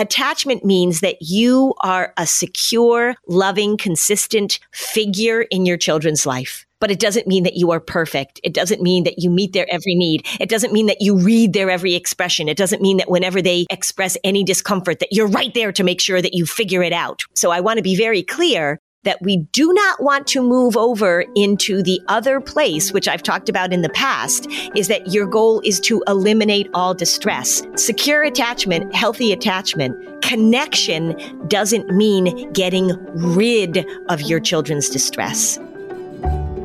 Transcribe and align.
Attachment 0.00 0.64
means 0.64 1.00
that 1.00 1.18
you 1.20 1.74
are 1.80 2.14
a 2.16 2.26
secure, 2.26 3.14
loving, 3.28 3.76
consistent 3.76 4.58
figure 4.72 5.42
in 5.42 5.66
your 5.66 5.76
children's 5.76 6.24
life. 6.24 6.64
But 6.80 6.90
it 6.90 6.98
doesn't 6.98 7.26
mean 7.26 7.42
that 7.42 7.56
you 7.56 7.70
are 7.70 7.80
perfect. 7.80 8.40
It 8.42 8.54
doesn't 8.54 8.80
mean 8.80 9.04
that 9.04 9.18
you 9.18 9.28
meet 9.28 9.52
their 9.52 9.66
every 9.70 9.94
need. 9.94 10.26
It 10.40 10.48
doesn't 10.48 10.72
mean 10.72 10.86
that 10.86 11.02
you 11.02 11.18
read 11.18 11.52
their 11.52 11.68
every 11.68 11.94
expression. 11.94 12.48
It 12.48 12.56
doesn't 12.56 12.80
mean 12.80 12.96
that 12.96 13.10
whenever 13.10 13.42
they 13.42 13.66
express 13.68 14.16
any 14.24 14.42
discomfort 14.42 15.00
that 15.00 15.12
you're 15.12 15.28
right 15.28 15.52
there 15.52 15.70
to 15.70 15.84
make 15.84 16.00
sure 16.00 16.22
that 16.22 16.32
you 16.32 16.46
figure 16.46 16.82
it 16.82 16.94
out. 16.94 17.20
So 17.34 17.50
I 17.50 17.60
want 17.60 17.76
to 17.76 17.82
be 17.82 17.94
very 17.94 18.22
clear 18.22 18.78
that 19.04 19.20
we 19.22 19.38
do 19.52 19.72
not 19.72 20.02
want 20.02 20.26
to 20.28 20.42
move 20.42 20.76
over 20.76 21.24
into 21.34 21.82
the 21.82 22.00
other 22.08 22.40
place, 22.40 22.92
which 22.92 23.08
I've 23.08 23.22
talked 23.22 23.48
about 23.48 23.72
in 23.72 23.82
the 23.82 23.88
past, 23.90 24.46
is 24.74 24.88
that 24.88 25.12
your 25.12 25.26
goal 25.26 25.60
is 25.64 25.80
to 25.80 26.02
eliminate 26.06 26.68
all 26.74 26.92
distress. 26.92 27.62
Secure 27.76 28.22
attachment, 28.22 28.94
healthy 28.94 29.32
attachment, 29.32 30.22
connection 30.22 31.16
doesn't 31.48 31.88
mean 31.90 32.52
getting 32.52 32.90
rid 33.14 33.86
of 34.08 34.20
your 34.20 34.40
children's 34.40 34.88
distress. 34.90 35.58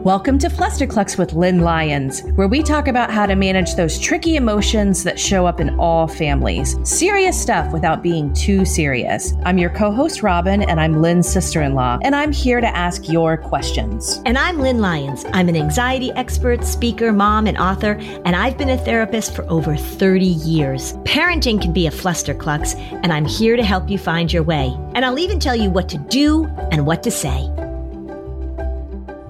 Welcome 0.05 0.37
to 0.37 0.49
Flusterclux 0.49 1.17
with 1.17 1.34
Lynn 1.34 1.61
Lyons, 1.61 2.21
where 2.35 2.48
we 2.48 2.61
talk 2.61 2.87
about 2.87 3.09
how 3.09 3.25
to 3.25 3.35
manage 3.35 3.73
those 3.73 3.99
tricky 3.99 4.35
emotions 4.35 5.03
that 5.03 5.20
show 5.20 5.47
up 5.47 5.59
in 5.59 5.79
all 5.79 6.07
families. 6.07 6.77
Serious 6.87 7.41
stuff 7.41 7.73
without 7.73 8.03
being 8.03 8.31
too 8.35 8.65
serious. 8.65 9.34
I'm 9.45 9.57
your 9.57 9.71
co 9.71 9.91
host, 9.91 10.21
Robin, 10.21 10.62
and 10.62 10.79
I'm 10.79 11.01
Lynn's 11.01 11.27
sister 11.27 11.63
in 11.63 11.73
law, 11.73 11.97
and 12.03 12.15
I'm 12.15 12.31
here 12.31 12.62
to 12.62 12.67
ask 12.67 13.09
your 13.09 13.35
questions. 13.35 14.21
And 14.27 14.37
I'm 14.37 14.59
Lynn 14.59 14.77
Lyons. 14.77 15.25
I'm 15.34 15.49
an 15.49 15.55
anxiety 15.55 16.12
expert, 16.12 16.63
speaker, 16.65 17.12
mom, 17.12 17.47
and 17.47 17.57
author, 17.57 17.93
and 18.25 18.35
I've 18.35 18.59
been 18.59 18.69
a 18.69 18.77
therapist 18.77 19.35
for 19.35 19.43
over 19.49 19.75
30 19.75 20.23
years. 20.23 20.93
Parenting 20.97 21.59
can 21.59 21.73
be 21.73 21.87
a 21.87 21.91
flusterclux, 21.91 22.75
and 23.01 23.12
I'm 23.12 23.25
here 23.25 23.55
to 23.55 23.63
help 23.63 23.90
you 23.90 23.97
find 23.97 24.31
your 24.31 24.43
way. 24.43 24.71
And 24.93 25.03
I'll 25.03 25.17
even 25.17 25.40
tell 25.40 25.55
you 25.55 25.71
what 25.71 25.90
to 25.90 25.97
do 25.97 26.45
and 26.69 26.85
what 26.85 27.01
to 27.01 27.09
say. 27.09 27.49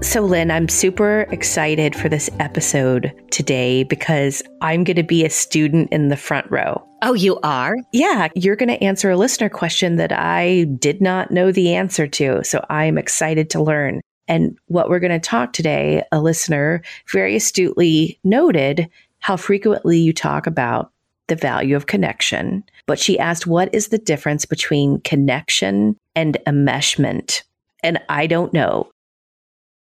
So, 0.05 0.21
Lynn, 0.21 0.51
I'm 0.51 0.69
super 0.69 1.21
excited 1.31 1.95
for 1.95 2.07
this 2.09 2.29
episode 2.39 3.11
today 3.31 3.83
because 3.83 4.43
I'm 4.61 4.83
going 4.83 4.95
to 4.97 5.03
be 5.03 5.25
a 5.25 5.31
student 5.31 5.91
in 5.91 6.09
the 6.09 6.15
front 6.15 6.49
row. 6.49 6.87
Oh, 7.01 7.15
you 7.15 7.39
are? 7.41 7.75
Yeah, 7.91 8.29
you're 8.35 8.55
going 8.55 8.69
to 8.69 8.81
answer 8.83 9.09
a 9.09 9.17
listener 9.17 9.49
question 9.49 9.95
that 9.95 10.13
I 10.13 10.65
did 10.77 11.01
not 11.01 11.31
know 11.31 11.51
the 11.51 11.73
answer 11.73 12.07
to. 12.07 12.43
So, 12.43 12.63
I'm 12.69 12.99
excited 12.99 13.49
to 13.49 13.63
learn. 13.63 13.99
And 14.27 14.55
what 14.67 14.89
we're 14.89 14.99
going 14.99 15.11
to 15.11 15.19
talk 15.19 15.53
today, 15.53 16.03
a 16.11 16.21
listener 16.21 16.83
very 17.11 17.35
astutely 17.35 18.19
noted 18.23 18.87
how 19.19 19.35
frequently 19.35 19.97
you 19.97 20.13
talk 20.13 20.45
about 20.45 20.91
the 21.27 21.35
value 21.35 21.75
of 21.75 21.87
connection. 21.87 22.63
But 22.85 22.99
she 22.99 23.17
asked, 23.17 23.47
what 23.47 23.73
is 23.73 23.87
the 23.87 23.97
difference 23.97 24.45
between 24.45 25.01
connection 25.01 25.99
and 26.15 26.37
enmeshment? 26.45 27.41
And 27.83 27.99
I 28.07 28.27
don't 28.27 28.53
know. 28.53 28.91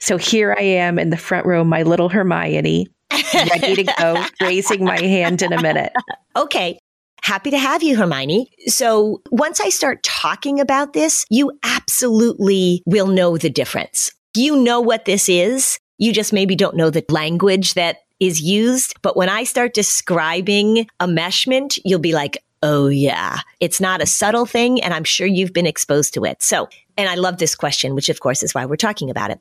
So 0.04 0.18
here 0.18 0.54
I 0.58 0.62
am 0.62 0.98
in 0.98 1.08
the 1.08 1.16
front 1.16 1.46
row, 1.46 1.64
my 1.64 1.82
little 1.82 2.10
Hermione, 2.10 2.88
ready 3.32 3.74
to 3.76 3.84
go, 3.98 4.22
raising 4.42 4.84
my 4.84 5.00
hand 5.00 5.40
in 5.40 5.50
a 5.50 5.62
minute. 5.62 5.94
Okay. 6.36 6.78
Happy 7.22 7.50
to 7.50 7.56
have 7.56 7.82
you, 7.82 7.96
Hermione. 7.96 8.50
So 8.66 9.22
once 9.30 9.62
I 9.62 9.70
start 9.70 10.02
talking 10.02 10.60
about 10.60 10.92
this, 10.92 11.24
you 11.30 11.58
absolutely 11.62 12.82
will 12.84 13.06
know 13.06 13.38
the 13.38 13.48
difference. 13.48 14.10
You 14.36 14.62
know 14.62 14.78
what 14.78 15.06
this 15.06 15.26
is. 15.26 15.78
You 15.96 16.12
just 16.12 16.34
maybe 16.34 16.54
don't 16.54 16.76
know 16.76 16.90
the 16.90 17.02
language 17.08 17.72
that 17.72 18.00
is 18.20 18.42
used. 18.42 18.92
But 19.00 19.16
when 19.16 19.30
I 19.30 19.44
start 19.44 19.72
describing 19.72 20.86
enmeshment, 21.00 21.78
you'll 21.82 21.98
be 21.98 22.12
like, 22.12 22.44
oh 22.62 22.88
yeah, 22.88 23.38
it's 23.58 23.80
not 23.80 24.02
a 24.02 24.06
subtle 24.06 24.44
thing. 24.44 24.82
And 24.82 24.92
I'm 24.92 25.04
sure 25.04 25.26
you've 25.26 25.54
been 25.54 25.66
exposed 25.66 26.12
to 26.12 26.26
it. 26.26 26.42
So, 26.42 26.68
and 26.98 27.08
I 27.08 27.14
love 27.14 27.38
this 27.38 27.54
question, 27.54 27.94
which 27.94 28.10
of 28.10 28.20
course 28.20 28.42
is 28.42 28.54
why 28.54 28.66
we're 28.66 28.76
talking 28.76 29.08
about 29.08 29.30
it 29.30 29.40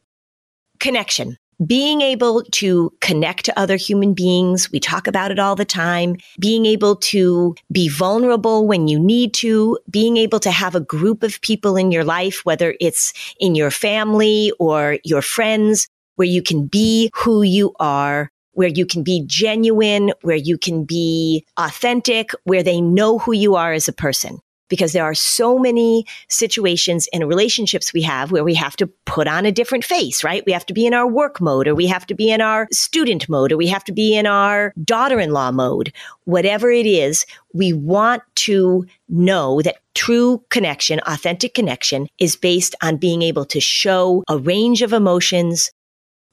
connection. 0.84 1.38
Being 1.66 2.02
able 2.02 2.44
to 2.52 2.92
connect 3.00 3.46
to 3.46 3.58
other 3.58 3.78
human 3.78 4.14
beings. 4.14 4.70
We 4.70 4.82
talk 4.82 5.08
about 5.08 5.32
it 5.32 5.40
all 5.40 5.56
the 5.56 5.64
time. 5.64 6.18
Being 6.40 6.66
able 6.66 6.98
to 7.14 7.56
be 7.72 7.88
vulnerable 7.88 8.68
when 8.68 8.90
you 8.90 9.00
need 9.00 9.34
to. 9.36 9.80
Being 9.90 10.18
able 10.18 10.42
to 10.42 10.52
have 10.52 10.76
a 10.76 10.82
group 10.82 11.24
of 11.24 11.40
people 11.40 11.78
in 11.78 11.92
your 11.92 12.04
life, 12.04 12.42
whether 12.44 12.76
it's 12.82 13.14
in 13.40 13.56
your 13.56 13.72
family 13.72 14.52
or 14.60 14.98
your 15.06 15.22
friends, 15.22 15.88
where 16.16 16.28
you 16.28 16.42
can 16.42 16.68
be 16.68 17.10
who 17.16 17.42
you 17.42 17.74
are 17.80 18.30
where 18.56 18.70
you 18.70 18.86
can 18.86 19.02
be 19.02 19.24
genuine, 19.26 20.12
where 20.22 20.36
you 20.36 20.60
can 20.60 20.86
be 20.86 21.44
authentic, 21.58 22.30
where 22.44 22.62
they 22.62 22.80
know 22.80 23.18
who 23.18 23.34
you 23.34 23.56
are 23.56 23.74
as 23.74 23.88
a 23.88 23.94
person 23.94 24.38
because 24.70 24.94
there 24.94 25.04
are 25.04 25.14
so 25.14 25.60
many 25.60 26.06
situations 26.30 27.08
and 27.14 27.28
relationships 27.28 27.94
we 27.94 28.02
have 28.02 28.32
where 28.32 28.44
we 28.44 28.54
have 28.54 28.76
to 28.78 28.88
put 29.06 29.28
on 29.28 29.46
a 29.46 29.52
different 29.52 29.84
face, 29.84 30.24
right? 30.24 30.44
We 30.46 30.52
have 30.52 30.66
to 30.68 30.74
be 30.74 30.86
in 30.86 30.94
our 30.94 31.08
work 31.08 31.42
mode 31.42 31.68
or 31.68 31.76
we 31.76 31.88
have 31.88 32.06
to 32.08 32.16
be 32.16 32.32
in 32.32 32.42
our 32.42 32.68
student 32.72 33.30
mode 33.30 33.52
or 33.52 33.58
we 33.58 33.68
have 33.68 33.84
to 33.86 33.92
be 33.92 34.16
in 34.16 34.26
our 34.26 34.74
daughter-in-law 34.84 35.52
mode. 35.52 35.94
Whatever 36.26 36.72
it 36.72 36.86
is, 36.86 37.26
we 37.54 37.74
want 37.74 38.24
to 38.36 38.86
know 39.10 39.62
that 39.62 39.78
true 39.94 40.44
connection, 40.50 41.00
authentic 41.06 41.54
connection 41.54 42.08
is 42.18 42.36
based 42.36 42.76
on 42.82 42.98
being 42.98 43.22
able 43.22 43.46
to 43.46 43.60
show 43.60 44.24
a 44.28 44.38
range 44.38 44.82
of 44.82 44.94
emotions, 44.94 45.72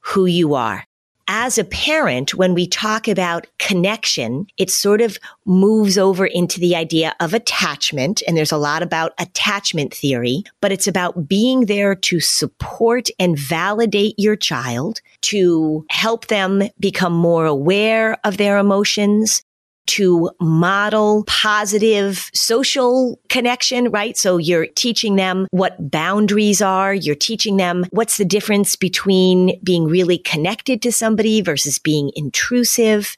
who 0.03 0.25
you 0.25 0.55
are 0.55 0.83
as 1.27 1.57
a 1.57 1.63
parent, 1.63 2.33
when 2.35 2.53
we 2.53 2.67
talk 2.67 3.07
about 3.07 3.47
connection, 3.59 4.47
it 4.57 4.69
sort 4.69 5.01
of 5.01 5.17
moves 5.45 5.97
over 5.97 6.25
into 6.25 6.59
the 6.59 6.75
idea 6.75 7.15
of 7.19 7.33
attachment. 7.33 8.21
And 8.27 8.35
there's 8.35 8.51
a 8.51 8.57
lot 8.57 8.83
about 8.83 9.13
attachment 9.19 9.93
theory, 9.93 10.43
but 10.59 10.71
it's 10.71 10.87
about 10.87 11.27
being 11.27 11.65
there 11.65 11.95
to 11.95 12.19
support 12.19 13.09
and 13.19 13.37
validate 13.37 14.15
your 14.17 14.35
child, 14.35 15.01
to 15.21 15.85
help 15.89 16.27
them 16.27 16.63
become 16.79 17.13
more 17.13 17.45
aware 17.45 18.17
of 18.23 18.37
their 18.37 18.57
emotions, 18.57 19.43
to 19.87 20.29
model 20.39 21.23
positive 21.27 22.29
social 22.33 23.19
connection, 23.29 23.89
right? 23.91 24.17
So 24.17 24.37
you're 24.37 24.67
teaching 24.67 25.15
them 25.15 25.47
what 25.51 25.91
boundaries 25.91 26.61
are. 26.61 26.93
You're 26.93 27.15
teaching 27.15 27.57
them 27.57 27.85
what's 27.91 28.17
the 28.17 28.25
difference 28.25 28.75
between 28.75 29.59
being 29.63 29.85
really 29.85 30.17
connected 30.17 30.81
to 30.83 30.91
somebody 30.91 31.41
versus 31.41 31.79
being 31.79 32.11
intrusive. 32.15 33.17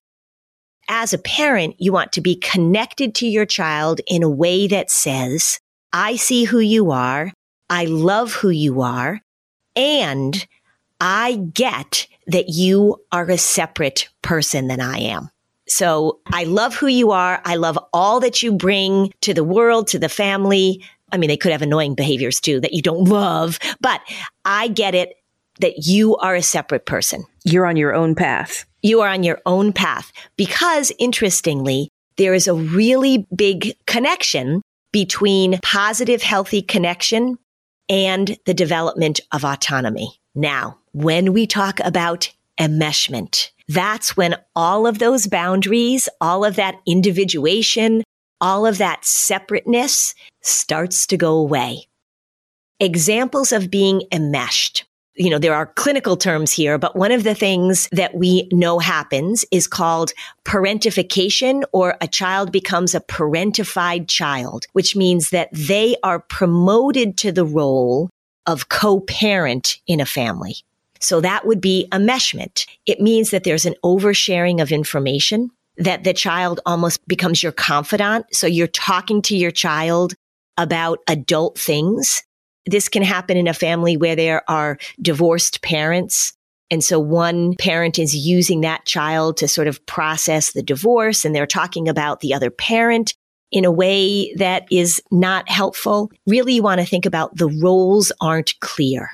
As 0.90 1.14
a 1.14 1.18
parent, 1.18 1.76
you 1.80 1.92
want 1.92 2.12
to 2.14 2.22
be 2.22 2.36
connected 2.36 3.16
to 3.16 3.28
your 3.28 3.46
child 3.46 4.02
in 4.08 4.24
a 4.24 4.30
way 4.30 4.68
that 4.68 4.90
says, 4.90 5.60
I 5.92 6.16
see 6.16 6.44
who 6.44 6.60
you 6.60 6.92
are. 6.92 7.32
I 7.70 7.86
love 7.86 8.34
who 8.34 8.50
you 8.50 8.82
are. 8.82 9.22
And 9.76 10.46
I 11.00 11.36
get 11.54 12.08
that 12.28 12.50
you 12.50 12.98
are 13.12 13.30
a 13.30 13.38
separate 13.38 14.10
person 14.22 14.68
than 14.68 14.82
I 14.82 15.00
am. 15.00 15.30
So 15.74 16.20
I 16.32 16.44
love 16.44 16.76
who 16.76 16.86
you 16.86 17.10
are. 17.10 17.42
I 17.46 17.56
love 17.56 17.80
all 17.94 18.20
that 18.20 18.44
you 18.44 18.54
bring 18.54 19.12
to 19.22 19.34
the 19.34 19.44
world, 19.44 19.88
to 19.88 19.98
the 19.98 20.08
family. 20.08 20.86
I 21.12 21.18
mean, 21.18 21.30
they 21.30 21.38
could 21.38 21.52
have 21.52 21.64
annoying 21.64 21.96
behaviors 21.96 22.40
too 22.40 22.60
that 22.60 22.74
you 22.74 22.84
don't 22.84 23.06
love, 23.10 23.58
but 23.82 24.00
I 24.46 24.68
get 24.68 24.94
it 24.94 25.18
that 25.62 25.88
you 25.88 26.16
are 26.18 26.36
a 26.36 26.44
separate 26.44 26.86
person. 26.86 27.26
You're 27.44 27.66
on 27.66 27.76
your 27.76 27.96
own 27.96 28.14
path. 28.14 28.66
You 28.84 29.02
are 29.02 29.10
on 29.10 29.24
your 29.24 29.42
own 29.48 29.74
path 29.74 30.12
because 30.38 30.92
interestingly, 31.00 31.90
there 32.18 32.36
is 32.36 32.48
a 32.48 32.54
really 32.54 33.26
big 33.36 33.76
connection 33.88 34.62
between 34.92 35.58
positive, 35.64 36.22
healthy 36.22 36.62
connection 36.62 37.40
and 37.90 38.38
the 38.46 38.54
development 38.54 39.22
of 39.32 39.44
autonomy. 39.44 40.20
Now, 40.36 40.78
when 40.92 41.34
we 41.34 41.48
talk 41.48 41.80
about 41.80 42.32
enmeshment, 42.60 43.50
that's 43.68 44.18
when 44.18 44.36
all 44.56 44.86
of 44.88 45.00
those 45.00 45.28
boundaries, 45.28 46.10
all 46.20 46.44
of 46.46 46.56
that 46.56 46.76
individuation, 46.86 48.04
all 48.42 48.66
of 48.66 48.78
that 48.78 49.06
separateness 49.06 50.14
starts 50.42 51.08
to 51.08 51.18
go 51.18 51.38
away. 51.38 51.88
Examples 52.80 53.52
of 53.52 53.72
being 53.72 54.04
enmeshed. 54.12 54.86
You 55.16 55.30
know, 55.30 55.38
there 55.38 55.54
are 55.54 55.68
clinical 55.68 56.18
terms 56.18 56.52
here, 56.52 56.80
but 56.80 56.96
one 56.96 57.12
of 57.12 57.24
the 57.24 57.36
things 57.36 57.88
that 57.92 58.16
we 58.16 58.50
know 58.52 58.80
happens 58.80 59.46
is 59.52 59.68
called 59.68 60.12
parentification 60.44 61.64
or 61.72 61.96
a 62.02 62.08
child 62.08 62.52
becomes 62.52 62.96
a 62.96 63.00
parentified 63.00 64.08
child, 64.08 64.66
which 64.74 64.96
means 64.96 65.30
that 65.30 65.50
they 65.52 65.96
are 66.04 66.20
promoted 66.20 67.16
to 67.18 67.32
the 67.32 67.46
role 67.46 68.10
of 68.48 68.70
co-parent 68.70 69.78
in 69.86 70.00
a 70.00 70.06
family. 70.06 70.56
So 71.04 71.20
that 71.22 71.46
would 71.46 71.60
be 71.60 71.88
enmeshment. 71.92 72.66
It 72.86 73.02
means 73.02 73.32
that 73.32 73.44
there's 73.44 73.66
an 73.66 73.76
oversharing 73.84 74.62
of 74.62 74.72
information 74.72 75.50
that 75.78 76.04
the 76.04 76.14
child 76.14 76.60
almost 76.66 77.06
becomes 77.08 77.42
your 77.42 77.52
confidant. 77.52 78.26
So 78.32 78.48
you're 78.48 78.68
talking 78.68 79.22
to 79.24 79.36
your 79.36 79.52
child 79.52 80.14
about 80.58 81.00
adult 81.08 81.58
things. 81.58 82.24
This 82.66 82.88
can 82.88 83.04
happen 83.04 83.38
in 83.38 83.48
a 83.48 83.54
family 83.54 83.98
where 83.98 84.16
there 84.16 84.50
are 84.50 84.78
divorced 85.02 85.62
parents. 85.62 86.34
And 86.72 86.84
so 86.84 87.00
one 87.00 87.56
parent 87.60 88.00
is 88.00 88.16
using 88.16 88.62
that 88.62 88.86
child 88.86 89.38
to 89.38 89.48
sort 89.48 89.68
of 89.68 89.86
process 89.86 90.54
the 90.54 90.64
divorce 90.64 91.26
and 91.26 91.36
they're 91.36 91.46
talking 91.46 91.90
about 91.90 92.22
the 92.22 92.34
other 92.34 92.50
parent 92.50 93.14
in 93.52 93.66
a 93.66 93.72
way 93.72 94.34
that 94.36 94.66
is 94.72 95.02
not 95.12 95.50
helpful. 95.50 96.12
Really, 96.26 96.56
you 96.56 96.64
want 96.64 96.82
to 96.82 96.88
think 96.88 97.06
about 97.06 97.36
the 97.36 97.50
roles 97.50 98.12
aren't 98.22 98.60
clear. 98.62 99.10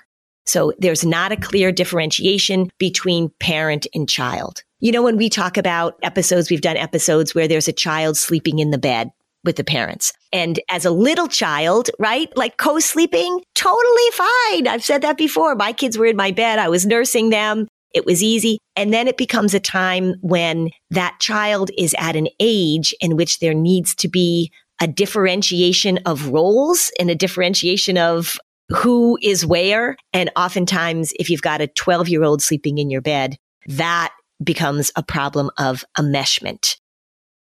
So 0.50 0.74
there's 0.80 1.06
not 1.06 1.32
a 1.32 1.38
clear 1.38 1.72
differentiation 1.72 2.72
between 2.80 3.32
parent 3.40 3.86
and 3.94 4.10
child. 4.10 4.64
You 4.80 4.92
know, 4.92 5.04
when 5.04 5.16
we 5.16 5.30
talk 5.30 5.58
about 5.58 6.00
episodes, 6.02 6.50
we've 6.50 6.60
done 6.60 6.76
episodes 6.76 7.36
where 7.36 7.48
there's 7.48 7.68
a 7.68 7.74
child 7.74 8.18
sleeping 8.18 8.58
in 8.58 8.72
the 8.72 8.80
bed 8.80 9.12
with 9.44 9.58
the 9.58 9.64
parents. 9.64 10.12
And 10.34 10.60
as 10.72 10.86
a 10.86 10.92
little 10.92 11.28
child, 11.28 11.92
right? 12.00 12.36
Like 12.36 12.58
co-sleeping, 12.58 13.42
totally 13.54 14.12
fine. 14.14 14.68
I've 14.68 14.84
said 14.84 15.04
that 15.04 15.18
before. 15.18 15.54
My 15.54 15.72
kids 15.72 16.00
were 16.00 16.08
in 16.08 16.16
my 16.16 16.32
bed. 16.32 16.58
I 16.58 16.68
was 16.68 16.84
nursing 16.84 17.30
them. 17.30 17.68
It 17.94 18.08
was 18.08 18.24
easy. 18.24 18.58
And 18.76 18.92
then 18.92 19.08
it 19.08 19.18
becomes 19.18 19.54
a 19.54 19.60
time 19.60 20.16
when 20.22 20.72
that 20.90 21.18
child 21.20 21.70
is 21.78 21.96
at 22.00 22.16
an 22.16 22.28
age 22.40 22.92
in 23.02 23.18
which 23.18 23.38
there 23.38 23.54
needs 23.54 23.94
to 23.96 24.08
be 24.08 24.52
a 24.82 24.88
differentiation 24.88 26.00
of 26.08 26.30
roles 26.30 26.92
and 27.00 27.12
a 27.12 27.16
differentiation 27.16 28.00
of 28.00 28.40
who 28.70 29.18
is 29.22 29.46
where. 29.46 29.96
And 30.14 30.32
oftentimes, 30.36 31.12
if 31.20 31.30
you've 31.30 31.42
got 31.42 31.62
a 31.62 31.68
12 31.68 32.10
year 32.10 32.24
old 32.24 32.42
sleeping 32.42 32.78
in 32.78 32.90
your 32.90 33.02
bed, 33.02 33.38
that 33.68 34.14
becomes 34.44 34.92
a 34.96 35.04
problem 35.04 35.50
of 35.58 35.84
enmeshment. 35.98 36.78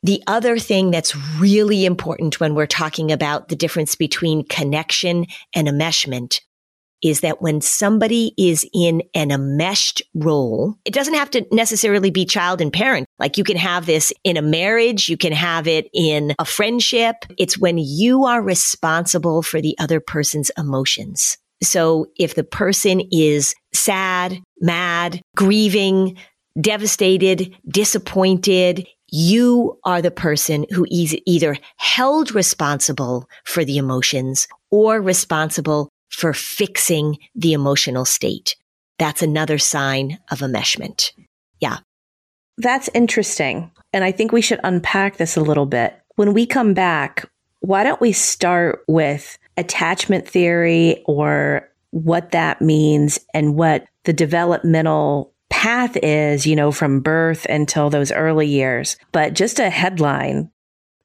The 0.02 0.22
other 0.26 0.58
thing 0.58 0.90
that's 0.90 1.16
really 1.38 1.86
important 1.86 2.38
when 2.38 2.54
we're 2.54 2.66
talking 2.66 3.10
about 3.10 3.48
the 3.48 3.56
difference 3.56 3.96
between 3.96 4.46
connection 4.46 5.26
and 5.54 5.66
enmeshment 5.66 6.40
is 7.04 7.20
that 7.20 7.42
when 7.42 7.60
somebody 7.60 8.32
is 8.38 8.66
in 8.72 9.02
an 9.14 9.30
enmeshed 9.30 10.02
role, 10.14 10.74
it 10.86 10.94
doesn't 10.94 11.14
have 11.14 11.30
to 11.30 11.46
necessarily 11.52 12.10
be 12.10 12.24
child 12.24 12.60
and 12.60 12.72
parent. 12.72 13.06
Like 13.18 13.36
you 13.36 13.44
can 13.44 13.58
have 13.58 13.84
this 13.84 14.12
in 14.24 14.38
a 14.38 14.42
marriage. 14.42 15.08
You 15.08 15.18
can 15.18 15.32
have 15.32 15.68
it 15.68 15.88
in 15.92 16.34
a 16.38 16.46
friendship. 16.46 17.16
It's 17.38 17.58
when 17.58 17.76
you 17.78 18.24
are 18.24 18.42
responsible 18.42 19.42
for 19.42 19.60
the 19.60 19.76
other 19.78 20.00
person's 20.00 20.50
emotions. 20.56 21.36
So 21.62 22.06
if 22.18 22.34
the 22.34 22.44
person 22.44 23.02
is 23.12 23.54
sad, 23.74 24.38
mad, 24.60 25.20
grieving, 25.36 26.16
devastated, 26.60 27.54
disappointed, 27.68 28.86
you 29.08 29.78
are 29.84 30.00
the 30.00 30.10
person 30.10 30.64
who 30.70 30.86
is 30.90 31.16
either 31.26 31.56
held 31.76 32.34
responsible 32.34 33.28
for 33.44 33.64
the 33.64 33.76
emotions 33.76 34.48
or 34.70 35.00
responsible 35.00 35.88
for 36.14 36.32
fixing 36.32 37.18
the 37.34 37.52
emotional 37.52 38.04
state. 38.04 38.56
That's 38.98 39.22
another 39.22 39.58
sign 39.58 40.18
of 40.30 40.40
enmeshment. 40.40 41.12
Yeah. 41.60 41.78
That's 42.58 42.88
interesting. 42.94 43.70
And 43.92 44.04
I 44.04 44.12
think 44.12 44.32
we 44.32 44.40
should 44.40 44.60
unpack 44.62 45.16
this 45.16 45.36
a 45.36 45.42
little 45.42 45.66
bit. 45.66 45.98
When 46.16 46.32
we 46.32 46.46
come 46.46 46.74
back, 46.74 47.28
why 47.60 47.82
don't 47.82 48.00
we 48.00 48.12
start 48.12 48.84
with 48.86 49.38
attachment 49.56 50.28
theory 50.28 51.02
or 51.06 51.68
what 51.90 52.32
that 52.32 52.60
means 52.60 53.18
and 53.32 53.56
what 53.56 53.86
the 54.04 54.12
developmental 54.12 55.32
path 55.48 55.96
is, 56.02 56.46
you 56.46 56.56
know, 56.56 56.72
from 56.72 57.00
birth 57.00 57.46
until 57.46 57.88
those 57.88 58.12
early 58.12 58.46
years. 58.46 58.96
But 59.12 59.34
just 59.34 59.58
a 59.58 59.70
headline, 59.70 60.50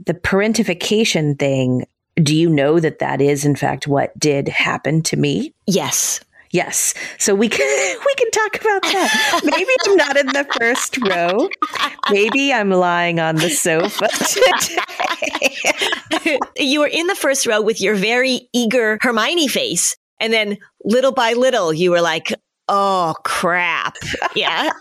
the 0.05 0.13
parentification 0.13 1.37
thing, 1.37 1.85
do 2.23 2.35
you 2.35 2.49
know 2.49 2.79
that 2.79 2.99
that 2.99 3.21
is 3.21 3.45
in 3.45 3.55
fact 3.55 3.87
what 3.87 4.17
did 4.19 4.47
happen 4.47 5.01
to 5.03 5.17
me? 5.17 5.53
Yes. 5.67 6.21
Yes. 6.51 6.95
So 7.19 7.35
we 7.35 7.47
can 7.47 7.97
we 8.05 8.15
can 8.15 8.31
talk 8.31 8.59
about 8.59 8.81
that. 8.83 9.41
Maybe 9.43 9.71
I'm 9.85 9.95
not 9.95 10.17
in 10.17 10.25
the 10.27 10.47
first 10.59 10.97
row. 10.97 11.49
Maybe 12.11 12.51
I'm 12.51 12.71
lying 12.71 13.19
on 13.19 13.35
the 13.35 13.49
sofa 13.49 14.07
today. 16.21 16.39
you 16.57 16.79
were 16.79 16.87
in 16.87 17.07
the 17.07 17.15
first 17.15 17.45
row 17.45 17.61
with 17.61 17.81
your 17.81 17.95
very 17.95 18.49
eager 18.53 18.97
Hermione 19.01 19.47
face. 19.47 19.95
And 20.19 20.33
then 20.33 20.57
little 20.83 21.11
by 21.11 21.33
little 21.33 21.71
you 21.71 21.91
were 21.91 22.01
like, 22.01 22.33
oh 22.67 23.13
crap. 23.23 23.95
Yeah. 24.35 24.71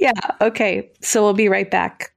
yeah. 0.00 0.12
Okay. 0.40 0.90
So 1.00 1.22
we'll 1.22 1.34
be 1.34 1.48
right 1.48 1.70
back. 1.70 2.13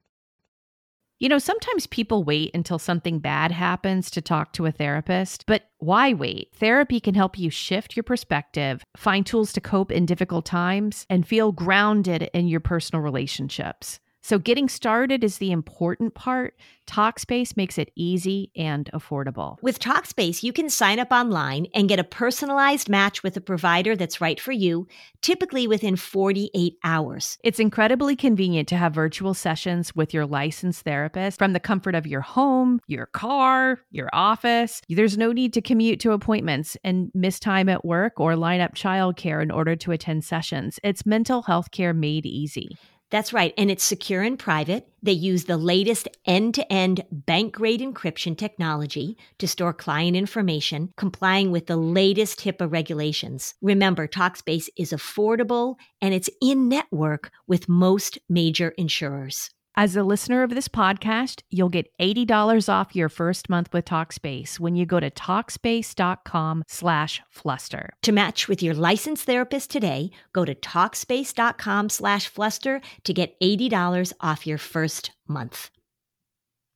You 1.19 1.29
know, 1.29 1.39
sometimes 1.39 1.87
people 1.87 2.23
wait 2.23 2.51
until 2.53 2.77
something 2.77 3.17
bad 3.17 3.51
happens 3.51 4.11
to 4.11 4.21
talk 4.21 4.53
to 4.53 4.67
a 4.67 4.71
therapist, 4.71 5.47
but 5.47 5.63
why 5.79 6.13
wait? 6.13 6.53
Therapy 6.53 6.99
can 6.99 7.15
help 7.15 7.39
you 7.39 7.49
shift 7.49 7.95
your 7.95 8.03
perspective, 8.03 8.83
find 8.95 9.25
tools 9.25 9.51
to 9.53 9.61
cope 9.61 9.91
in 9.91 10.05
difficult 10.05 10.45
times, 10.45 11.07
and 11.09 11.27
feel 11.27 11.51
grounded 11.51 12.29
in 12.35 12.47
your 12.47 12.59
personal 12.59 13.01
relationships. 13.01 13.99
So, 14.27 14.37
getting 14.37 14.67
started 14.67 15.23
is 15.23 15.37
the 15.37 15.53
important 15.53 16.13
part. 16.13 16.59
Talkspace 16.85 17.55
makes 17.55 17.77
it 17.77 17.93
easy 17.95 18.51
and 18.57 18.89
affordable. 18.93 19.55
With 19.61 19.79
Talkspace, 19.79 20.43
you 20.43 20.51
can 20.51 20.69
sign 20.69 20.99
up 20.99 21.13
online 21.13 21.67
and 21.73 21.87
get 21.87 21.97
a 21.97 22.03
personalized 22.03 22.89
match 22.89 23.23
with 23.23 23.37
a 23.37 23.41
provider 23.41 23.95
that's 23.95 24.19
right 24.19 24.37
for 24.37 24.51
you, 24.51 24.85
typically 25.21 25.65
within 25.65 25.95
48 25.95 26.73
hours. 26.83 27.37
It's 27.41 27.57
incredibly 27.57 28.17
convenient 28.17 28.67
to 28.67 28.75
have 28.75 28.93
virtual 28.93 29.33
sessions 29.33 29.95
with 29.95 30.13
your 30.13 30.25
licensed 30.25 30.81
therapist 30.81 31.39
from 31.39 31.53
the 31.53 31.61
comfort 31.61 31.95
of 31.95 32.05
your 32.05 32.19
home, 32.19 32.81
your 32.87 33.05
car, 33.05 33.79
your 33.91 34.09
office. 34.11 34.81
There's 34.89 35.17
no 35.17 35.31
need 35.31 35.53
to 35.53 35.61
commute 35.61 36.01
to 36.01 36.11
appointments 36.11 36.75
and 36.83 37.11
miss 37.13 37.39
time 37.39 37.69
at 37.69 37.85
work 37.85 38.19
or 38.19 38.35
line 38.35 38.59
up 38.59 38.75
childcare 38.75 39.41
in 39.41 39.51
order 39.51 39.77
to 39.77 39.93
attend 39.93 40.25
sessions. 40.25 40.81
It's 40.83 41.05
mental 41.05 41.43
health 41.43 41.71
care 41.71 41.93
made 41.93 42.25
easy. 42.25 42.77
That's 43.09 43.31
right. 43.31 43.53
And 43.57 43.71
it's 43.71 43.85
secure 43.85 44.21
and 44.21 44.37
private. 44.37 44.89
They 45.01 45.13
use 45.13 45.45
the 45.45 45.57
latest 45.57 46.09
end 46.25 46.55
to 46.55 46.71
end 46.71 47.05
bank 47.11 47.53
grade 47.53 47.79
encryption 47.79 48.37
technology 48.37 49.17
to 49.37 49.47
store 49.47 49.73
client 49.73 50.17
information, 50.17 50.91
complying 50.97 51.51
with 51.51 51.67
the 51.67 51.77
latest 51.77 52.41
HIPAA 52.41 52.69
regulations. 52.69 53.53
Remember, 53.61 54.07
Talkspace 54.07 54.67
is 54.77 54.91
affordable 54.91 55.75
and 56.01 56.13
it's 56.13 56.29
in 56.41 56.67
network 56.67 57.31
with 57.47 57.69
most 57.69 58.17
major 58.27 58.69
insurers. 58.77 59.51
As 59.79 59.95
a 59.95 60.03
listener 60.03 60.41
of 60.41 60.49
this 60.49 60.67
podcast, 60.67 61.43
you'll 61.51 61.69
get 61.69 61.95
$80 62.01 62.67
off 62.67 62.95
your 62.95 63.09
first 63.09 63.47
month 63.47 63.71
with 63.71 63.85
Talkspace 63.85 64.59
when 64.59 64.75
you 64.75 64.87
go 64.87 64.99
to 64.99 65.11
Talkspace.com 65.11 66.63
slash 66.67 67.21
fluster. 67.29 67.91
To 68.01 68.11
match 68.11 68.47
with 68.47 68.63
your 68.63 68.73
licensed 68.73 69.27
therapist 69.27 69.69
today, 69.69 70.09
go 70.33 70.45
to 70.45 70.55
Talkspace.com 70.55 71.89
slash 71.89 72.27
fluster 72.27 72.81
to 73.03 73.13
get 73.13 73.39
$80 73.39 74.13
off 74.19 74.47
your 74.47 74.57
first 74.57 75.11
month. 75.27 75.69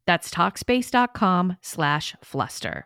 That's 0.05 0.29
Talkspace.com 0.29 1.57
slash 1.63 2.15
fluster. 2.23 2.85